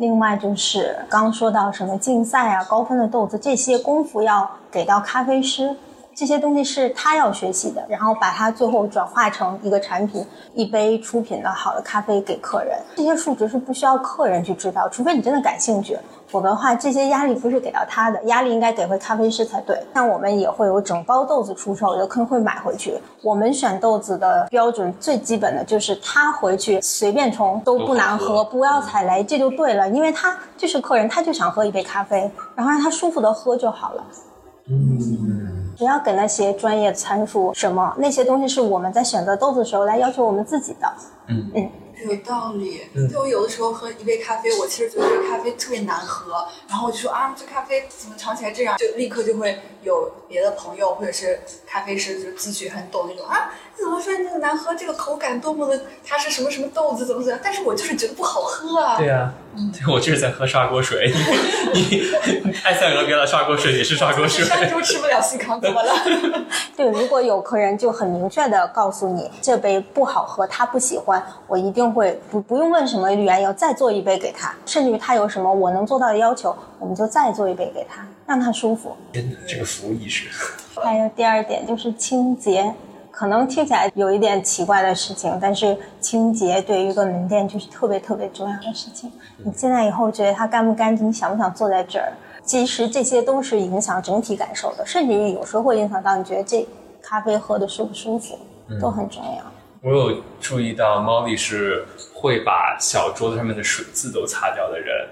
[0.00, 5.76] 另外就是刚说到什么竞赛啊、高分的豆子，这些功夫要给到咖啡师，
[6.14, 12.78] 这些东西是他要学习的，然后把它最后转化成一个产品，一杯出品的好的咖啡给客人。
[12.96, 15.96] 这些数值是不需要客人去知道，除非你真的感兴趣，
[16.26, 19.80] 否则的话，这些压力不是给到他的，压力应该给回咖啡师才对。
[19.94, 22.98] 像我们也会有整包豆子出售，有的客人会买回去。
[23.22, 29.88] 我们选豆子的标准最基本的就是他回去随便冲都不难喝不要踩雷，这就对了。
[29.88, 34.04] 因为他就是客人，他就想喝一杯咖啡，然后让他舒服的喝就好了。
[34.68, 40.92] 嗯，不要给那些专业参数什么那些东西是我们在选择豆子的时候来要求我们自己的。
[41.26, 41.70] 嗯嗯，
[42.06, 42.82] 有道理。
[42.92, 48.76] 嗯就我有的时候喝一杯咖啡，我其实觉得这个咖啡特别难喝，然后我就说啊，这咖啡怎么尝起来这样？
[48.76, 54.74] 就立刻就会有别的朋友或者是咖啡师就继续很懂那种啊，你怎么说这个难喝？
[54.74, 57.40] 这个口感多么的，它是什么什么豆子怎么怎么样？
[57.42, 58.96] 但是我就是觉得不好喝啊。
[58.98, 61.12] 对呀、对 我就是在喝砂锅水。
[61.74, 62.02] 你
[62.44, 64.44] 你埃塞俄比亚的砂锅水也是砂锅水。
[64.44, 65.92] 山猪吃不了细糠，怎么了？
[66.76, 78.96] 对，如果有客人就很明确的告诉你这杯不好喝，他不喜欢，我一定会不不用问什么缘由，再做一杯给他，甚至于他有什么我能做到的要求，我们就再做一杯给他，让他舒服。
[79.12, 80.28] 真的，这个服务意识。
[80.82, 82.72] 还有第二点就是清洁，
[83.20, 89.12] 可能听起来有一点奇怪的事情，但是清洁对于一个门店就是特别特别重要的事情。
[89.44, 92.14] 你进来以后觉得它干不干净，你想不想坐在这儿？
[92.42, 96.66] 其实这些都是影响整体感受的，甚至于有时候会影响到你觉得这
[97.02, 98.38] 咖啡喝的舒不舒服，
[98.80, 99.42] 都很重要。
[99.82, 105.06] 我有注意到猫莉是会把小桌子上面的水渍都擦掉的人，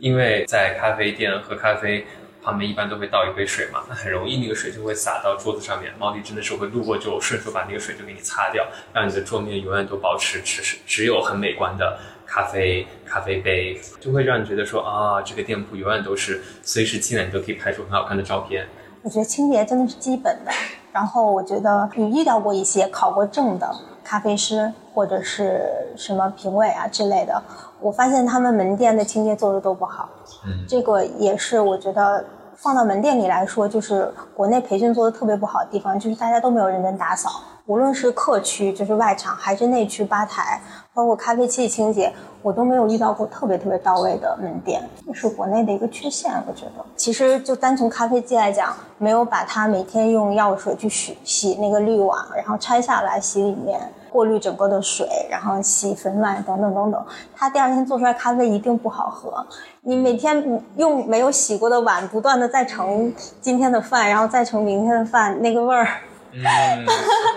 [0.00, 2.04] 因为在咖啡店喝咖啡
[2.42, 5.92] 旁边一般都会倒一杯水嘛，那很容易那个水就会洒到桌子上面。
[5.98, 18.66] 猫莉真的是会路过就顺手把那个水就给你擦掉，让你的桌面永远都保持只是只有很美观的咖啡咖啡杯，就会让你觉得说啊，这个店铺永远都是随时进来你都可以拍出很好看的照片。
[19.02, 20.50] 我觉得清洁真的是基本的。
[20.92, 23.66] 然后我觉得你遇到过一些考过证的
[24.04, 25.62] 咖啡师或者是
[25.96, 27.42] 什么评委啊之类的，
[27.82, 30.08] 我发现他们门店的清洁做的都不好。
[30.46, 32.24] 嗯这个也是我觉得
[32.56, 37.28] 放到门店里来说，就是国内培训做的特别不好的地方，就是大家都没有认真打扫，
[37.66, 40.60] 无论是客区就是外场，还是内区吧台，
[40.94, 42.12] 包括咖啡器清洁，
[42.42, 46.84] 我都没有遇到过特别特别到位的门店，这是国内的一个缺陷，我觉得。
[46.96, 53.80] 其实就单从咖啡机来讲，没有把它每天用药水去洗洗那个滤网，然后拆下来洗里面。
[54.12, 57.02] 过滤整个的水，然后洗粉碗等等等等，
[57.34, 59.46] 它第二天做出来咖啡一定不好喝。
[59.80, 65.88] 你每天用没有洗过的碗，不断的再盛今天的饭，然后再盛明天的饭，那个味儿，
[66.32, 66.44] 嗯，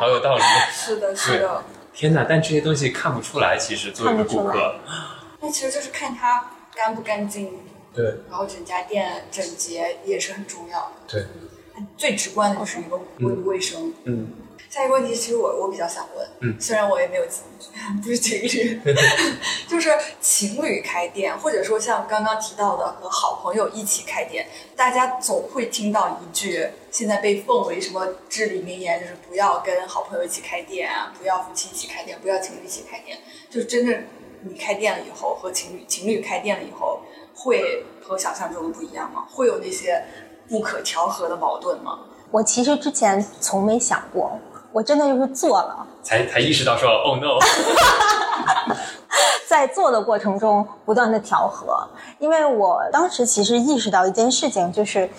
[0.01, 0.41] 好有道理。
[0.69, 1.61] 是的，是的。
[1.95, 2.25] 天哪！
[2.27, 4.75] 但这些东西看不出来，其实作为一个顾客，
[5.39, 7.51] 那其实就是看它干不干净，
[7.93, 10.91] 对然后整家店整洁也是很重要的。
[11.07, 11.25] 对，
[11.97, 13.93] 最直观的就是一个卫不卫生。
[14.03, 14.27] 嗯。
[14.75, 17.23] 下一个问题，其实我我比较想问，嗯虽然我也没有
[18.03, 18.81] 不是情侣，
[19.69, 24.45] 就是情侣开店，或者说像刚刚提到的和好朋友一起开店，
[24.75, 33.17] 大家总会听到一句现在被奉为什么至理名言，就是不要跟好朋友一起开店啊，不要夫妻一起开店，不要情侣一起开店，
[33.49, 34.03] 就真正
[34.41, 36.99] 你开店了以后和情侣情侣开店了以后，
[37.33, 39.25] 会和想象中的不一样吗？
[39.31, 40.03] 会有那些
[40.49, 41.99] 不可调和的矛盾吗？
[42.31, 44.37] 我其实之前从没想过，
[44.75, 47.39] 我真的就是做了，才才意识到说，Oh no，
[49.47, 51.87] 在做的过程中不断的调和，
[52.19, 55.09] 因为我当时其实意识到一件事情，就是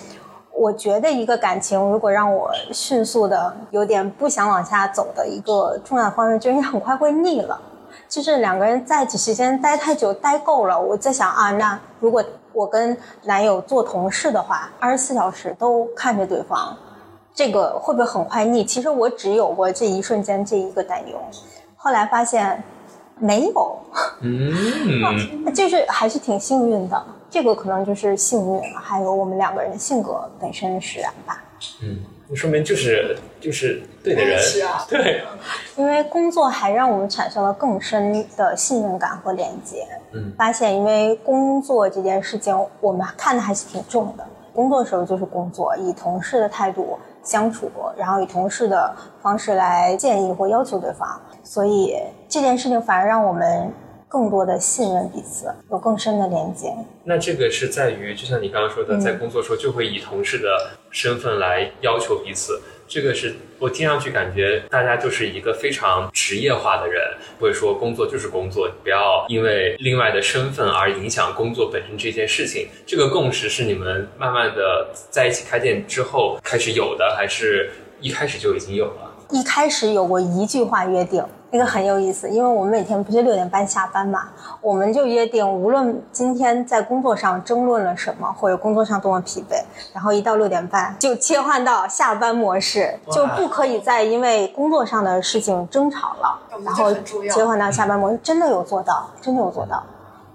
[0.53, 7.59] 我觉得一个感情如果让我迅速的有点不想往下走的一个重要方面，就是你很快会腻了。
[8.11, 16.77] 就是两个人在一起时间待太久，待够了，我在想啊，那如果我跟男友做同事的话，二十四小时都看着对方，
[17.37, 18.65] 这个会不会很快腻？
[18.65, 21.17] 其实我只有过这一瞬间这一个担忧，
[21.77, 22.65] 后来发现
[23.19, 23.79] 没有，
[24.23, 24.51] 嗯，
[25.55, 27.01] 就是还是挺幸运的。
[27.29, 31.45] 这个可能就是幸运，还有我们两个人性格本身使然吧。
[31.83, 31.99] 嗯，
[32.35, 35.23] 说明就是就是对的人，是啊，对，
[35.77, 39.87] 因为工作还让我们产生了更深的信任感和连接。
[40.13, 44.25] 嗯发现因为工作这件事情，我们看的还是挺重的。
[44.55, 47.69] 工作的时候就是工作，以同事的态度相处，
[47.99, 51.95] 然后以同事的方式来建议或要求对方，所以
[52.29, 53.71] 这件事情反而让我们
[54.09, 56.73] 更多的信任彼此，有更深的连接。
[57.03, 60.49] 那这个是在于，就像你刚刚说的，嗯在工作时候就会以同事的
[60.91, 62.61] 身份来要求彼此。
[62.89, 67.03] 这个是我听上去感觉大家就是一个非常职业化的人，
[67.41, 72.69] 会说工作就是工作，不要因为另外的身份而影响工作本身这件事情。
[72.87, 77.71] 这个共识是你们慢慢的在一起开店之后开始有的，还是
[78.01, 79.13] 一开始就已经有了？
[79.31, 84.29] 一开始有过一句话约定，那个很有意思，因为我们每天不是六点半下班嘛，
[84.61, 89.63] 我们就约定，无论今天在工作上争论了什么，或者工作上多么疲惫，
[89.95, 96.93] 然后一到六点半就切换到下班模式，就不可以再因为工作上的事情争吵了然后
[97.33, 99.83] 切换到下班模式，真的有做到，真的有做到。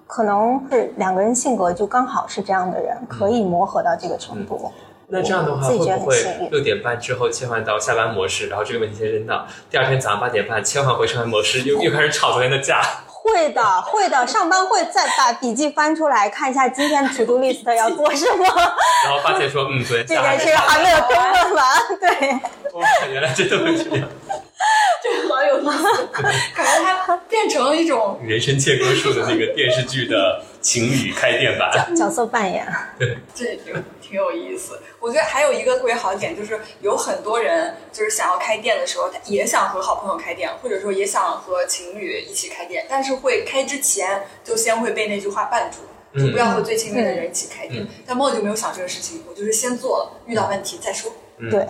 [0.07, 4.71] 可能是两个人性格就刚好是这样的人，可以磨合到这个程度。
[5.11, 6.15] 那这样的话，会不会
[6.51, 12.81] 六点半之后切换到下班模式，然后这个问题先扔到第二天早上八点半切换回上班模式，又又开始吵昨天的架？
[13.23, 14.25] 会的，会的。
[14.25, 18.43] 上班会再把笔记翻出来看一下今天 to do list 要做什么，
[19.05, 21.65] 然后发现说，嗯，对 这件事还没有争论完。
[21.99, 22.31] 对，
[22.73, 24.09] 哇，原来真的会这样，
[25.03, 31.71] 这个好有意思，感觉它变成了一种人生切割术的那个电视剧的情侣开店版。
[31.95, 32.65] 角色扮演。
[32.99, 34.79] 对 这挺挺有意思。
[34.99, 45.79] 我觉得还有一个特别好的点，就是有很多人就是想要开店的时候，他也想和好朋友开店，或者说也想和情侣一起开店，但是会开之前就先会被那句话绊住。
[46.13, 51.09] 就不要和最亲密的人一起开店，嗯但莫就没有想这个事情，我就是先做了，遇到问题再说。
[51.49, 51.65] 对，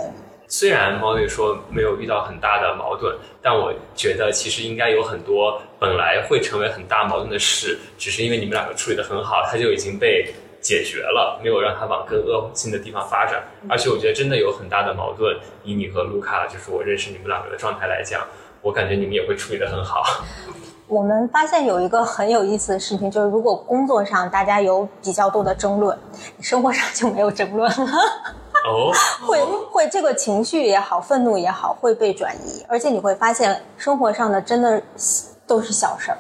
[0.54, 10.28] 虽然猫女说没有遇到很大的矛盾，但我觉得其实应该有很多本来会成为很大矛盾的事，只是因为你们两个处理的很好，它就已经被
[10.60, 13.42] 解决了，没有让它往更恶性的地方发展。
[13.70, 15.34] 而且我觉得真的有很大的矛盾，
[15.64, 18.22] 以你和卢卡，就是我认识你们两个的状态来讲，
[18.62, 20.04] 我感觉你们也会处理的很好。
[20.90, 25.98] 我们发现有一个很有意思的事情，就是如果工作上大家有比较多的争论，
[26.42, 27.88] 生活上就没有争论了。
[28.66, 28.92] 哦，
[29.26, 34.82] 会会这个情绪也好，愤怒也好，会被转移，而且你会发现生活上的真的
[35.48, 36.18] 都是小事儿。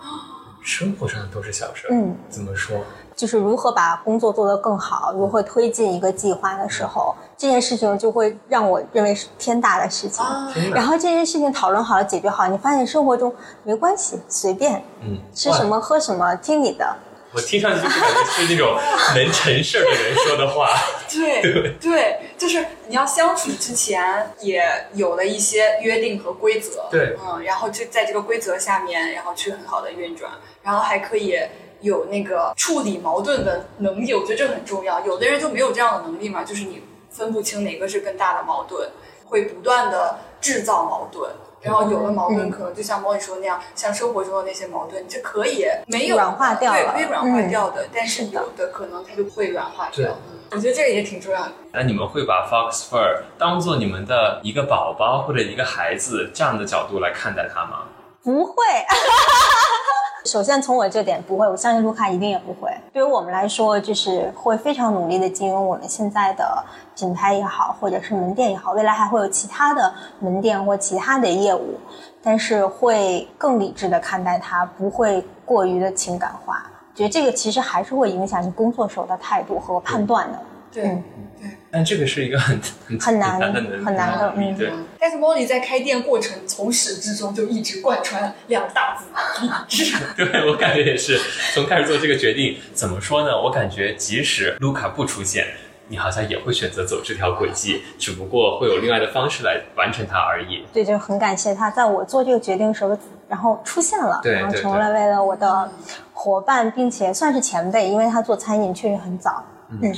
[0.62, 1.90] 生活上都是小事儿。
[1.92, 2.78] 嗯，怎么说？
[3.14, 10.24] 就是如何把工作做得更好，如何推进一个计划的时候，这件事情就会让我认为是天大的事情。
[10.24, 16.96] 啊然后这件事情讨论好了、解决好，你发现生活中没关系，随便嗯，吃什么喝什么，听你的。
[17.34, 18.78] 我听上去就感觉是那种
[19.14, 20.70] 能成事儿的人说的话。
[21.10, 24.64] 对对，就是你要相处之前也
[24.94, 30.32] 有了一些约定和规则，对嗯，然后就在这个规则下面，然后去很好的运转，
[30.62, 31.38] 然后还可以
[31.80, 35.04] 有那个处理矛盾的能力，我觉得这很重要。
[35.04, 38.88] 有的人就没有这样的能力嘛，就是你分不清哪个是更大的矛盾，
[39.26, 41.30] 会不断的制造矛盾。
[41.64, 50.10] 然后有了矛盾嗯可能就像猫你说的那样，像生活中的那些矛盾，这可以没有软化掉可以软化嗯掉的，但是有的可能它就会软化掉。
[50.10, 50.16] 嗯
[50.50, 51.52] 我觉得这个也挺重要的。
[51.72, 57.84] 那你们会把 Fox Fur 当做你们的一个宝宝或者一个孩子这样的角度来看待它吗？
[58.24, 58.54] 不会。
[60.24, 62.70] 首先从我这点不会，我相信卢卡一定也不会。
[62.94, 66.64] 对于我们来说，就是会非常努力的经营我们现在的
[66.96, 71.78] 品牌也好，或者是门店也好，未来还会有其他的门店或其他的业务，
[72.22, 76.64] 但是会更理智的看待它，不会过于的情感化。
[76.94, 80.38] 觉得这个其实还是会影响你工作时候的态度和判断的。
[80.72, 81.04] 对、嗯
[81.38, 82.56] 对，但这个是一个很
[82.86, 84.72] 很很难很难的很难的嗯对。
[85.00, 89.06] 但是 Molly 在开店过程从始至终就一直贯穿两大字
[89.42, 89.96] 理智。
[90.16, 91.18] 对我感觉也是，
[91.52, 93.30] 从开始做这个决定，怎么说呢？
[93.42, 95.44] 我感觉即使卢卡不出现，
[95.88, 100.64] 你好像也会选择走这条轨迹，只不过会有另外的方式来完成它而已。
[100.72, 102.96] 对，就很感谢他，在我做这个决定的时候，
[103.28, 105.68] 然后出现了，然后对成了为了我的
[106.12, 109.44] 伙伴，并且算是前辈，因为他做餐饮确实很早。
[109.70, 109.92] 嗯，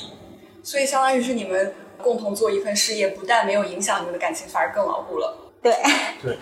[0.67, 5.53] 所以相当于是你们共同做一份事业，不但没有影响你们的感情，反而更牢固了。
[5.63, 5.73] 对，
[6.21, 6.37] 对，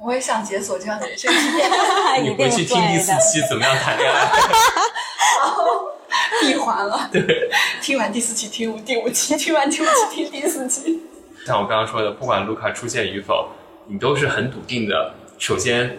[0.00, 1.70] 我也想解锁这样的人生体验，
[2.26, 2.98] 你回去听第。
[2.98, 4.28] 四期怎么样谈恋爱？
[6.42, 7.08] 闭环了。
[7.12, 7.48] 对，
[7.80, 11.02] 听完第四期听第五期，听完第五期听第四期。
[11.46, 13.50] 像我刚刚说的，不管卢卡出现与否，
[13.86, 15.14] 你都是很笃定的。
[15.38, 15.96] 首先，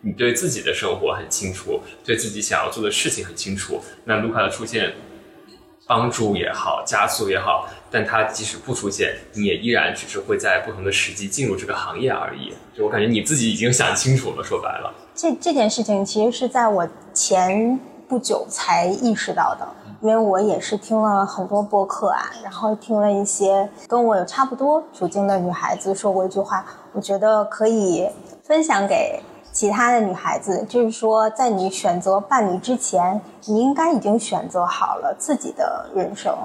[0.00, 3.80] 你对自己的生活很清楚，对自己想要做的事情很清楚。
[4.04, 4.92] 那卢卡的出现，
[5.86, 12.54] 帮助也好，加速也好，但它即使不出现，你也依然只是会在不同的时机进入这个行业而已。
[12.76, 14.92] 就我感觉你自己已经想清楚了，说白了。
[15.14, 17.78] 这这件事情其实是在我前
[18.08, 19.68] 不久才意识到的，
[20.00, 28.08] 因为我也是听了很多播客啊，然后听了一些跟我有差不多处境的女孩子说过一句话，我觉得可以
[28.42, 29.20] 分享给
[29.54, 36.36] 其他的女孩子，就是说，在你选择伴侣之前，你应该已经选择好了自己的人生，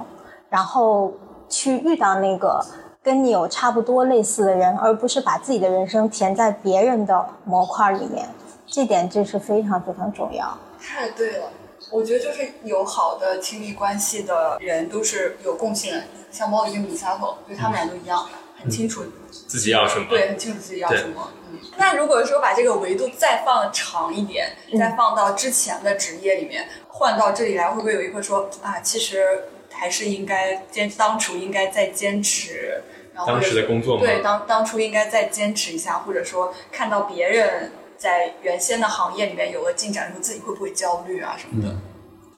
[0.47, 1.12] 然后
[1.49, 2.64] 去遇到那个
[3.01, 8.30] 跟你有差不多类似的人，而不是把自己的人生填在别人的模块里面。
[8.68, 10.55] 这点就是非常非常重要。
[10.80, 11.47] 太对了，
[11.91, 18.24] 我觉得就是有好的亲密关系的人都是有共性的，像猫里跟米萨狗，对他们俩都一样，
[18.62, 19.03] 很清楚，
[19.47, 20.05] 自己要什么？
[20.10, 21.32] 对，很清楚自己要什么。
[21.51, 32.82] 嗯，那如果说把这个维度再放长一点，再放到之前的职业里面，换到这里来，会不会有一刻说啊，其实还是应该坚，当初应该再坚持，
[33.14, 34.03] 然后或当者时的工作吗？
[34.05, 41.76] 对，当当初应该再坚持一下，或者说看到别人在原先的行业里面有了进展，然后自己会不会焦虑啊什么的？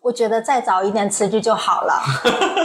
[0.02, 2.02] 我觉得再早一点辞职就好了，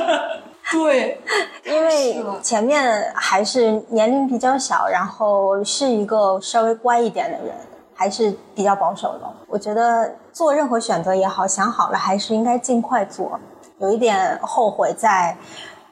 [0.73, 1.21] 对，
[1.65, 7.55] 因为前面还是年龄比较小，然后是一个稍微乖一点的人，
[7.95, 9.35] 还是比较保守的。
[9.47, 13.39] 我觉得做任何选择也好，想好了还是应该尽快做。
[13.79, 15.37] 有一点后悔在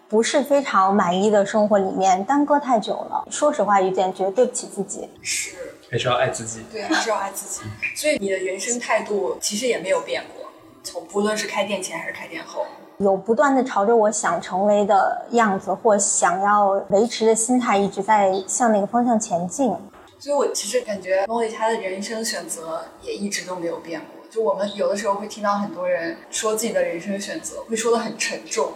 [0.08, 3.24] 不是非常满意的生活里面耽搁太久了。
[3.30, 5.08] 说实话，有点觉得对不起自己。
[5.22, 5.56] 是，
[5.90, 6.64] 还是要爱自己。
[6.72, 7.68] 对，还是要爱自己。
[7.94, 10.50] 所以你的人生态度其实也没有变过，
[10.82, 12.66] 从不论是开店前还是开店后。
[12.99, 19.74] 有不断的朝着我想成为的样子或想要维持的心态，一直在向那个方向前进。
[20.18, 24.09] 所以我其实感觉 Molly 她的人生选择也一直都没有变过。
[24.30, 28.72] 就我们有的时候会听到很多人说自己的人生选择，会说的很沉重，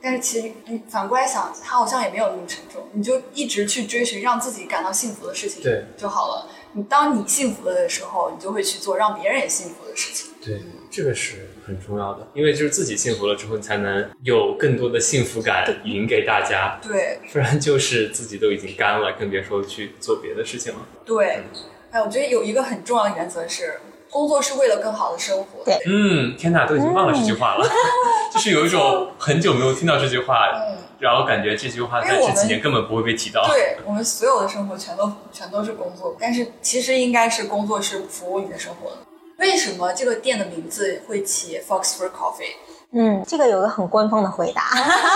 [0.00, 6.48] 但是其实你反过来想，他好像也没有那么沉重，你就一直去追寻让自己感到幸福的事情，对就好了。
[6.72, 10.32] 你当你幸福了的时候，你就会去做让别人也幸福的事情。
[10.42, 20.80] 对，这个是很重要的，因为就是自己幸福了之后，你才能有更多的幸福感赢给大家，对不然就是自己都已经干了，更别说去做别的事情了。
[21.04, 21.42] 对，
[21.90, 25.64] 哎，我觉得有一个很重要的原则是，工作是为了更好的生活。
[25.64, 27.68] 对嗯，天哪，都已经忘了这句话了，
[28.32, 33.44] 就是有一种很久没有听到这句话，嗯，然后感觉这句话在这几年根本不会被提到。
[33.48, 38.98] 对我们所有的生活全都全都是工作，但是其实应该是工作是服务你的生活的。
[39.38, 42.54] 为什么这个店的名字会起 Foxford Coffee？
[42.92, 44.62] 嗯，这个有个很官方的回答。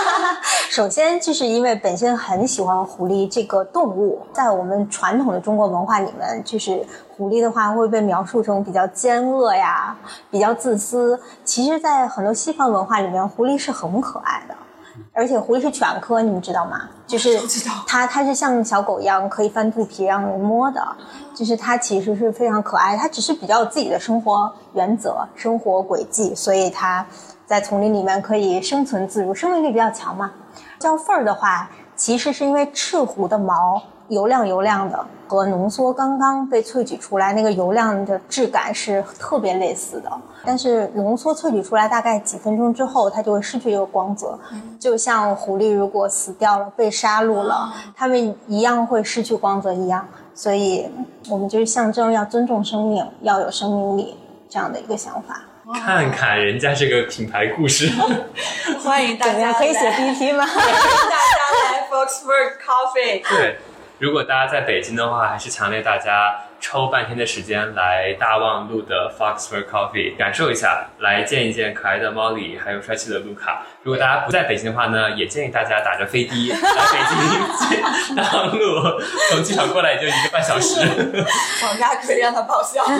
[0.69, 6.85] 首先，就是因为本身很喜欢狐狸这个动物，在我们传统的中国文化里面，就是
[7.17, 9.97] 狐狸的话会被描述成比较奸恶呀，
[10.29, 11.19] 比较自私。
[11.43, 14.55] 其实，在很多西方文化里面，狐狸是很可爱的。
[15.13, 16.89] 而且狐狸是犬科，你们知道吗？
[17.07, 17.39] 就是
[17.87, 20.85] 它，它是像小狗一样可以翻肚皮让人摸的，
[21.33, 22.95] 就是它其实是非常可爱。
[22.97, 27.05] 它只是比较有自己的生活原则、生活轨迹，所以它
[27.45, 30.31] 在丛林里面可以生存自如，生命力比较强嘛。
[30.79, 40.11] 叫凤儿的话，其实是因为赤狐的毛油亮油亮的，和浓缩刚刚被萃取出来那个油亮的质感是特别类似的。
[40.43, 44.37] 但是浓缩萃取出来大概几分钟之后，它就会失去这个光泽，
[44.79, 50.05] 就像狐狸如果死掉了、被杀戮了，它们一样会失去光泽一样。
[50.33, 50.89] 所以
[51.29, 54.17] 我们就是象征要尊重生命，要有生命力
[54.49, 55.41] 这样的一个想法。
[55.75, 57.89] 看看人家这个品牌故事，
[58.83, 59.33] 欢迎大？
[59.33, 60.45] 家可以写来 PPT 吗？
[60.45, 63.21] 欢迎大家来 Foxford Coffee。
[63.29, 63.57] 对，
[63.99, 73.65] 如果大家在北京的话，还是强烈大家抽半天的时间来大望路的 Foxford Coffee 感受一下，来见一见可爱的 Molly，还有帅气的卢卡。
[73.81, 76.59] 如果大家不在北京的话呢，也建议大家打着飞的 来
[76.93, 79.01] 北京大望路，
[79.31, 80.79] 从机场过来也就一个半小时。
[81.61, 82.83] 绑架可以让他报销。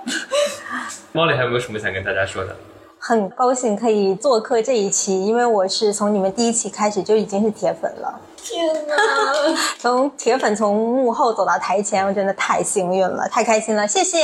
[1.12, 2.56] Molly 还有没有什么想跟大家说的？
[3.02, 8.20] 很高兴可以做客这一期，因为我是从你们第一期开始就已经是铁粉了。
[8.36, 8.94] 天哪！
[9.80, 14.18] 从铁粉从幕后走到台前，我真的太幸运了，太开心了，谢谢。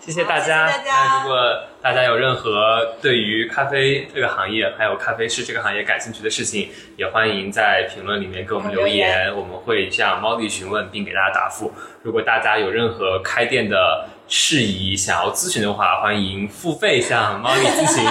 [0.00, 0.66] 谢谢大家。
[0.66, 1.38] 谢谢大家那如果
[1.80, 11.70] 大家有任何对于咖啡这个行业，还有咖啡师这个行业感兴趣的事情，也欢迎在评论里面给我们留言，我们会向猫弟询问并给大家答复。
[12.02, 18.04] 如果大家有任何开店的事宜想要咨询的话，欢迎付费向猫咪咨询。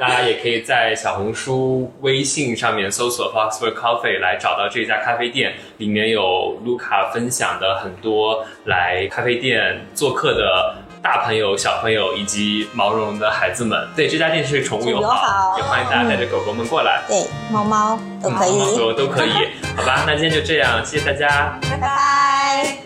[0.00, 13.86] 大家也可以在小红书、微信上面搜索 Foxford Coffee 来找到这家咖啡店，里面有卢卡分享的很多来咖啡店做客的大朋友、小朋友以及毛茸茸的孩子们。
[13.94, 18.58] 对，这家店是宠物友好也欢迎大家带着狗狗们过来，对，猫猫都可以。
[18.58, 19.30] 猫狗都可以。
[19.76, 21.58] 好吧，那今天就这样，谢谢大家。
[21.70, 22.78] 拜拜。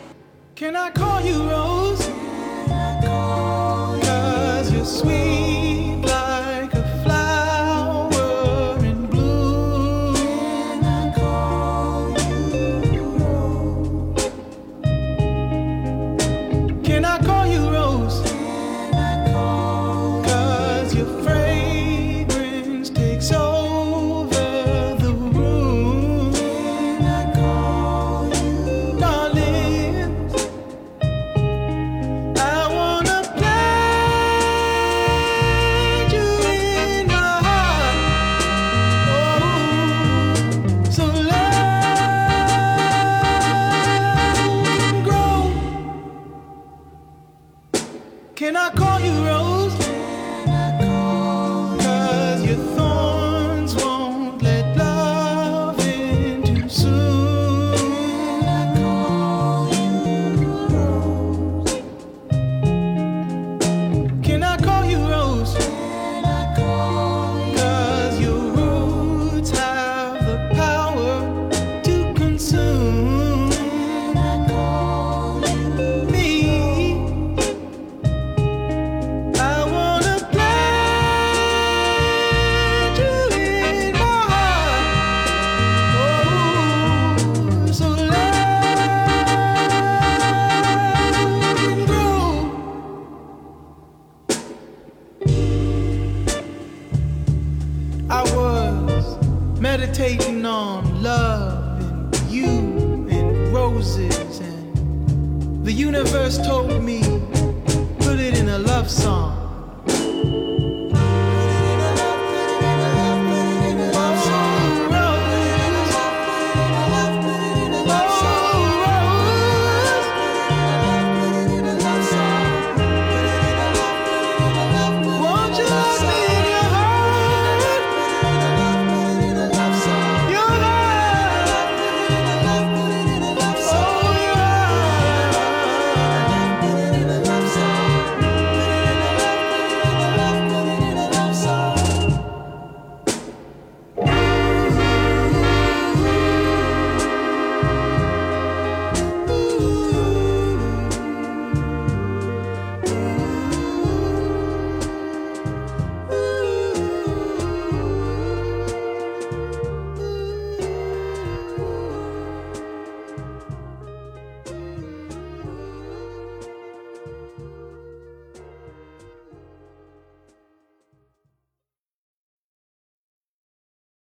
[0.56, 2.23] Can I call you Rose?
[4.84, 5.33] sweet.